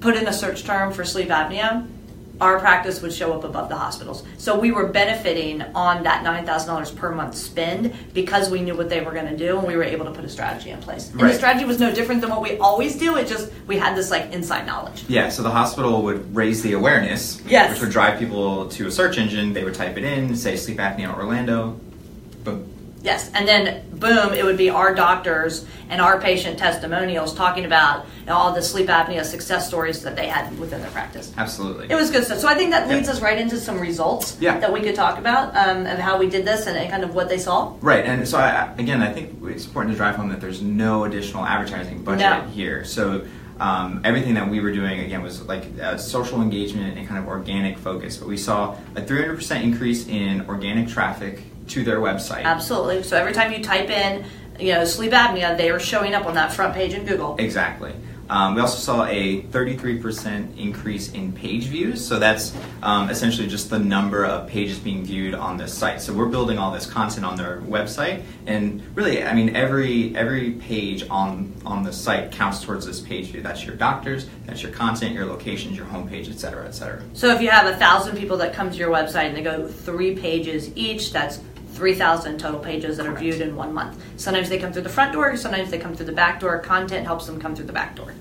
put 0.00 0.16
in 0.16 0.26
a 0.26 0.32
search 0.32 0.64
term 0.64 0.92
for 0.92 1.04
sleep 1.04 1.28
apnea, 1.28 1.88
our 2.40 2.58
practice 2.58 3.00
would 3.00 3.12
show 3.12 3.32
up 3.32 3.44
above 3.44 3.68
the 3.68 3.76
hospitals. 3.76 4.24
So 4.38 4.58
we 4.58 4.72
were 4.72 4.86
benefiting 4.88 5.62
on 5.74 6.02
that 6.02 6.24
$9,000 6.24 6.96
per 6.96 7.12
month 7.14 7.36
spend 7.36 7.94
because 8.12 8.50
we 8.50 8.60
knew 8.60 8.74
what 8.76 8.88
they 8.88 9.00
were 9.00 9.12
going 9.12 9.26
to 9.28 9.36
do 9.36 9.58
and 9.58 9.66
we 9.66 9.76
were 9.76 9.84
able 9.84 10.04
to 10.06 10.10
put 10.10 10.24
a 10.24 10.28
strategy 10.28 10.70
in 10.70 10.80
place. 10.80 11.10
And 11.10 11.22
Right. 11.22 11.30
the 11.32 11.36
strategy 11.38 11.64
was 11.64 11.78
no 11.78 11.92
different 11.94 12.20
than 12.20 12.30
what 12.30 12.42
we 12.42 12.56
always 12.58 12.96
do. 12.96 13.16
It 13.16 13.28
just, 13.28 13.50
we 13.66 13.76
had 13.78 13.96
this 13.96 14.10
like 14.10 14.32
inside 14.32 14.66
knowledge. 14.66 15.04
Yeah, 15.08 15.28
so 15.28 15.42
the 15.42 15.50
hospital 15.50 16.02
would 16.02 16.34
raise 16.34 16.62
the 16.62 16.72
awareness, 16.72 17.40
Yes. 17.46 17.70
which 17.70 17.80
would 17.80 17.90
drive 17.90 18.18
people 18.18 18.68
to 18.70 18.88
a 18.88 18.90
search 18.90 19.16
engine. 19.18 19.52
They 19.52 19.62
would 19.64 19.74
type 19.74 19.96
it 19.96 20.04
in, 20.04 20.34
say 20.34 20.56
sleep 20.56 20.78
apnea 20.78 21.14
Orlando, 21.16 21.78
boom. 22.42 22.68
Yes, 23.04 23.30
and 23.34 23.46
then 23.46 23.84
boom, 23.90 24.32
it 24.32 24.42
would 24.44 24.56
be 24.56 24.70
our 24.70 24.94
doctors 24.94 25.66
and 25.90 26.00
our 26.00 26.18
patient 26.18 26.58
testimonials 26.58 27.34
talking 27.34 27.66
about 27.66 28.06
you 28.20 28.26
know, 28.26 28.34
all 28.34 28.52
the 28.54 28.62
sleep 28.62 28.86
apnea 28.88 29.22
success 29.24 29.68
stories 29.68 30.02
that 30.02 30.16
they 30.16 30.26
had 30.26 30.58
within 30.58 30.80
their 30.80 30.90
practice. 30.90 31.30
Absolutely. 31.36 31.90
It 31.90 31.94
was 31.96 32.10
good 32.10 32.24
stuff. 32.24 32.38
So 32.38 32.48
I 32.48 32.54
think 32.54 32.70
that 32.70 32.88
leads 32.88 33.06
Yeah. 33.06 33.12
us 33.12 33.20
right 33.20 33.38
into 33.38 33.58
some 33.58 33.78
results 33.78 34.38
Yeah. 34.40 34.58
that 34.58 34.72
we 34.72 34.80
could 34.80 34.94
talk 34.94 35.18
about 35.18 35.54
um, 35.54 35.84
of 35.84 35.98
how 35.98 36.16
we 36.18 36.30
did 36.30 36.46
this 36.46 36.66
and, 36.66 36.78
and 36.78 36.90
kind 36.90 37.04
of 37.04 37.14
what 37.14 37.28
they 37.28 37.36
saw. 37.36 37.74
Right, 37.82 38.06
and 38.06 38.26
so 38.26 38.38
I, 38.38 38.72
again, 38.78 39.02
I 39.02 39.12
think 39.12 39.34
it's 39.44 39.66
important 39.66 39.92
to 39.92 39.98
drive 39.98 40.16
home 40.16 40.30
that 40.30 40.40
there's 40.40 40.62
no 40.62 41.04
additional 41.04 41.44
advertising 41.44 42.02
budget 42.02 42.20
No. 42.20 42.40
here. 42.52 42.84
So 42.84 43.26
um, 43.60 44.00
everything 44.02 44.32
that 44.34 44.48
we 44.50 44.60
were 44.60 44.72
doing 44.72 45.00
again 45.00 45.22
was 45.22 45.42
like 45.42 45.64
uh, 45.80 45.98
social 45.98 46.40
engagement 46.40 46.96
and 46.98 47.06
kind 47.06 47.22
of 47.22 47.28
organic 47.28 47.76
focus. 47.78 48.16
But 48.16 48.28
we 48.28 48.38
saw 48.38 48.76
a 48.96 49.02
300% 49.02 49.62
increase 49.62 50.08
in 50.08 50.46
organic 50.48 50.88
traffic 50.88 51.42
to 51.68 51.84
their 51.84 51.98
website. 51.98 52.44
Absolutely. 52.44 53.02
So 53.02 53.16
every 53.16 53.32
time 53.32 53.52
you 53.52 53.62
type 53.62 53.90
in, 53.90 54.24
you 54.58 54.72
know, 54.74 54.84
sleep 54.84 55.12
apnea, 55.12 55.56
they 55.56 55.70
are 55.70 55.80
showing 55.80 56.14
up 56.14 56.26
on 56.26 56.34
that 56.34 56.52
front 56.52 56.74
page 56.74 56.94
in 56.94 57.04
Google. 57.04 57.36
Exactly. 57.38 57.94
Um, 58.28 58.54
we 58.54 58.60
also 58.60 58.78
saw 58.78 59.04
a 59.06 59.42
33% 59.42 60.58
increase 60.58 61.12
in 61.12 61.32
page 61.32 61.64
views. 61.64 62.04
So 62.04 62.18
that's 62.18 62.56
um, 62.82 63.10
essentially 63.10 63.46
just 63.46 63.70
the 63.70 63.78
number 63.78 64.24
of 64.24 64.48
pages 64.48 64.78
being 64.78 65.04
viewed 65.04 65.34
on 65.34 65.56
this 65.56 65.74
site. 65.74 66.00
So 66.00 66.14
we're 66.14 66.26
building 66.26 66.58
all 66.58 66.72
this 66.72 66.86
content 66.86 67.26
on 67.26 67.36
their 67.36 67.60
website, 67.62 68.22
and 68.46 68.82
really, 68.96 69.22
I 69.22 69.34
mean, 69.34 69.54
every 69.54 70.16
every 70.16 70.52
page 70.52 71.04
on 71.10 71.54
on 71.66 71.82
the 71.82 71.92
site 71.92 72.32
counts 72.32 72.62
towards 72.62 72.86
this 72.86 73.00
page 73.00 73.26
view. 73.26 73.42
That's 73.42 73.64
your 73.64 73.76
doctors, 73.76 74.26
that's 74.46 74.62
your 74.62 74.72
content, 74.72 75.14
your 75.14 75.26
locations, 75.26 75.76
your 75.76 75.86
homepage, 75.86 76.30
et 76.30 76.38
cetera, 76.38 76.66
et 76.66 76.72
cetera. 76.72 77.02
So 77.12 77.30
if 77.30 77.40
you 77.40 77.50
have 77.50 77.66
a 77.66 77.76
thousand 77.76 78.16
people 78.16 78.36
that 78.38 78.54
come 78.54 78.70
to 78.70 78.76
your 78.76 78.90
website 78.90 79.26
and 79.26 79.36
they 79.36 79.42
go 79.42 79.68
three 79.68 80.16
pages 80.16 80.74
each, 80.76 81.12
that's 81.12 81.40
3,000 81.74 82.38
total 82.38 82.60
pages 82.60 82.96
that 82.96 83.06
are 83.06 83.14
viewed 83.14 83.40
in 83.40 83.56
one 83.56 83.72
month. 83.74 84.02
Sometimes 84.16 84.48
they 84.48 84.58
come 84.58 84.72
through 84.72 84.82
the 84.82 84.88
front 84.88 85.12
door, 85.12 85.36
sometimes 85.36 85.70
they 85.70 85.78
come 85.78 85.94
through 85.94 86.06
the 86.06 86.12
back 86.12 86.40
door. 86.40 86.58
Content 86.60 87.06
helps 87.06 87.26
them 87.26 87.40
come 87.40 87.54
through 87.54 87.66
the 87.66 87.72
back 87.72 87.96
door. 87.96 88.14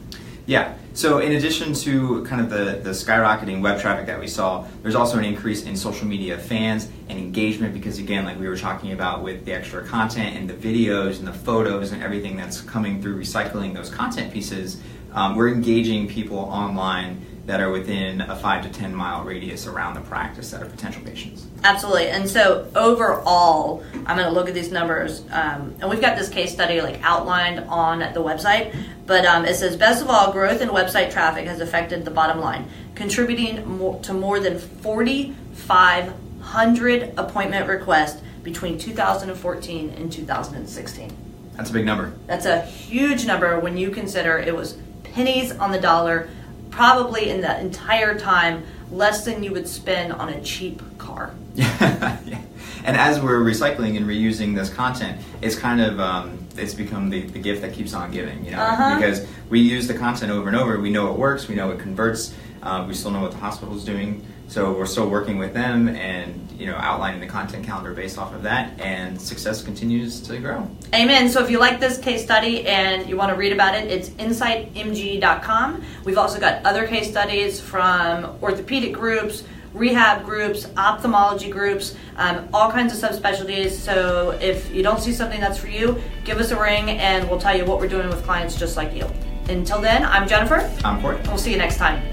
Yeah. 0.46 0.76
So 0.94 1.20
in 1.20 1.32
addition 1.32 1.74
to 1.74 2.26
kind 2.26 2.42
of 2.42 2.50
the, 2.50 2.82
the 2.84 2.90
skyrocketing 2.90 3.62
web 3.62 3.80
traffic 3.80 4.06
that 4.08 4.20
we 4.20 4.28
saw, 4.28 4.68
there's 4.82 4.96
also 4.96 5.18
an 5.18 5.24
increase 5.24 5.64
in 5.64 5.78
social 5.78 6.06
media 6.06 6.38
fans 6.38 6.90
and 7.08 7.18
engagement 7.18 7.74
because 7.74 7.98
again, 7.98 8.26
like 8.26 8.38
we 8.38 8.50
were 8.50 8.58
talking 8.58 8.92
about 8.92 9.24
with 9.24 9.46
the 9.46 9.54
extra 9.54 9.86
content 9.86 10.36
and 10.36 10.50
the 10.50 10.54
videos 10.54 11.20
and 11.20 11.28
the 11.28 11.34
photos 11.34 11.94
and 11.94 12.04
everything 12.04 12.36
that's 12.36 12.60
coming 12.60 13.02
through 13.02 13.18
recycling 13.18 13.74
those 13.74 13.90
content 13.90 14.34
pieces, 14.34 14.82
um, 15.14 15.36
we're 15.36 15.50
engaging 15.50 16.08
people 16.08 16.40
online 16.40 17.26
that 17.46 17.60
are 17.60 17.72
within 17.72 18.22
a 18.22 18.36
five 18.36 18.64
to 18.64 18.70
ten 18.70 18.96
mile 18.96 19.24
radius 19.24 19.68
around 19.68 19.94
the 19.96 20.02
practice 20.02 20.52
that 20.52 20.64
are 20.64 20.66
potential 20.66 21.04
patients. 21.04 21.46
Absolutely. 21.64 22.08
And 22.08 22.30
so 22.30 22.70
overall, 22.76 23.84
I'm 24.06 24.18
going 24.18 24.28
to 24.28 24.34
look 24.34 24.48
at 24.48 24.54
these 24.54 24.72
numbers, 24.72 25.24
um, 25.32 25.76
and 25.82 25.90
we've 25.90 26.00
got 26.00 26.16
this 26.18 26.30
case 26.30 26.54
study 26.54 26.80
like 26.82 27.02
outlined 27.04 27.60
on 27.62 28.00
the 28.00 28.22
website. 28.22 28.74
But 29.06 29.26
um, 29.26 29.44
it 29.46 29.56
says 29.56 29.76
best 29.76 30.02
of 30.02 30.10
all, 30.10 30.32
growth 30.32 30.62
in 30.62 30.70
website 30.70 31.12
traffic 31.12 31.46
has 31.48 31.60
affected 31.60 32.06
the 32.06 32.12
bottom 32.12 32.40
line, 32.40 32.70
contributing 32.96 33.68
more, 33.68 34.00
to 34.02 34.14
more 34.14 34.40
than 34.40 34.58
4,500 34.58 37.14
appointment 37.18 37.68
requests 37.68 38.22
between 38.44 38.78
2014 38.78 39.90
and 39.90 40.10
2016. 40.12 41.18
That's 41.56 41.70
a 41.70 41.74
big 41.74 41.86
number. 41.86 42.14
That's 42.28 42.46
a 42.46 42.62
huge 42.62 43.26
number 43.26 43.60
when 43.60 43.78
you 43.78 43.92
consider 43.92 44.38
it 44.38 44.56
was 44.56 44.78
pennies 45.04 45.52
on 45.52 45.72
the 45.72 45.80
dollar, 45.80 46.30
probably 46.78 47.30
in 47.30 47.40
the 47.42 47.60
entire 47.60 48.18
time 48.18 48.64
less 48.92 49.24
than 49.26 49.44
you 49.44 49.52
would 49.52 49.68
spend 49.68 50.12
on 50.12 50.30
a 50.30 50.42
cheap 50.42 50.82
car. 50.98 51.34
yeah. 51.56 52.42
And 52.84 52.98
as 52.98 53.22
we're 53.22 53.40
recycling 53.42 53.96
and 53.96 54.06
reusing 54.08 54.56
this 54.56 54.74
content, 54.74 55.22
it's 55.42 55.56
kind 55.56 55.80
of 55.80 56.00
um, 56.00 56.40
it's 56.58 56.74
become 56.74 57.10
the, 57.10 57.22
the 57.28 57.40
gift 57.40 57.62
that 57.62 57.74
keeps 57.74 57.94
on 57.94 58.12
giving, 58.12 58.44
you 58.44 58.52
know, 58.52 58.60
Uh-huh. 58.60 58.96
because 58.96 59.26
we 59.50 59.60
use 59.60 59.88
the 59.88 59.94
content 59.94 60.32
over 60.32 60.48
and 60.48 60.58
over. 60.58 60.80
We 60.80 60.90
know 60.90 61.14
it 61.14 61.18
works. 61.18 61.48
We 61.48 61.56
know 61.56 61.70
it 61.72 61.80
converts. 61.80 62.34
Uh, 62.64 62.86
we 62.88 62.94
still 62.96 63.12
know 63.12 63.22
what 63.22 63.32
the 63.32 63.38
hospital's 63.38 63.86
doing. 63.86 64.26
So 64.48 64.74
we're 64.74 64.86
still 64.88 65.10
working 65.10 65.38
with 65.38 65.54
them 65.54 65.88
and 65.90 66.50
you 66.64 66.72
know 66.72 66.78
outlining 66.78 67.20
the 67.20 67.28
content 67.28 67.66
calendar 67.66 67.94
based 67.94 68.18
off 68.18 68.34
of 68.34 68.42
that, 68.44 68.80
and 68.80 69.22
success 69.22 69.62
continues 69.62 70.22
to 70.22 70.40
grow. 70.40 70.66
Amen. 70.96 71.28
So 71.28 71.44
if 71.44 71.52
you 71.52 71.60
like 71.60 71.82
this 71.82 71.98
case 71.98 72.24
study 72.24 72.66
and 72.66 73.10
you 73.10 73.18
want 73.18 73.32
to 73.32 73.36
read 73.36 73.52
about 73.52 73.76
it, 73.76 73.92
it's 73.92 74.10
insightmg.com. 74.12 75.84
We've 76.06 76.18
also 76.18 76.40
got 76.40 76.66
other 76.66 76.88
case 76.88 77.10
studies 77.10 77.60
from 77.60 78.38
orthopedic 78.42 78.94
groups, 78.94 79.44
rehab 79.74 80.24
groups, 80.24 80.70
ophthalmology 80.78 81.50
groups, 81.50 81.98
um, 82.16 82.48
all 82.54 82.72
kinds 82.72 82.94
of 82.94 83.12
subspecialties. 83.12 83.72
So 83.72 84.32
if 84.42 84.74
you 84.74 84.84
don't 84.84 85.02
see 85.02 85.12
something 85.12 85.42
that's 85.42 85.58
for 85.58 85.68
you, 85.68 86.02
give 86.24 86.38
us 86.38 86.52
a 86.52 86.60
ring 86.60 86.92
and 86.92 87.30
we'll 87.30 87.42
tell 87.42 87.58
you 87.58 87.66
what 87.66 87.82
we're 87.82 87.90
doing 87.90 88.08
with 88.08 88.24
clients 88.24 88.56
just 88.56 88.78
like 88.78 88.96
you. 88.96 89.06
Until 89.50 89.82
then, 89.82 90.06
I'm 90.06 90.30
Jennifer. 90.30 90.72
I'm 90.86 91.02
Port. 91.02 91.28
We'll 91.28 91.38
see 91.38 91.52
you 91.52 91.58
next 91.58 91.76
time. 91.76 92.13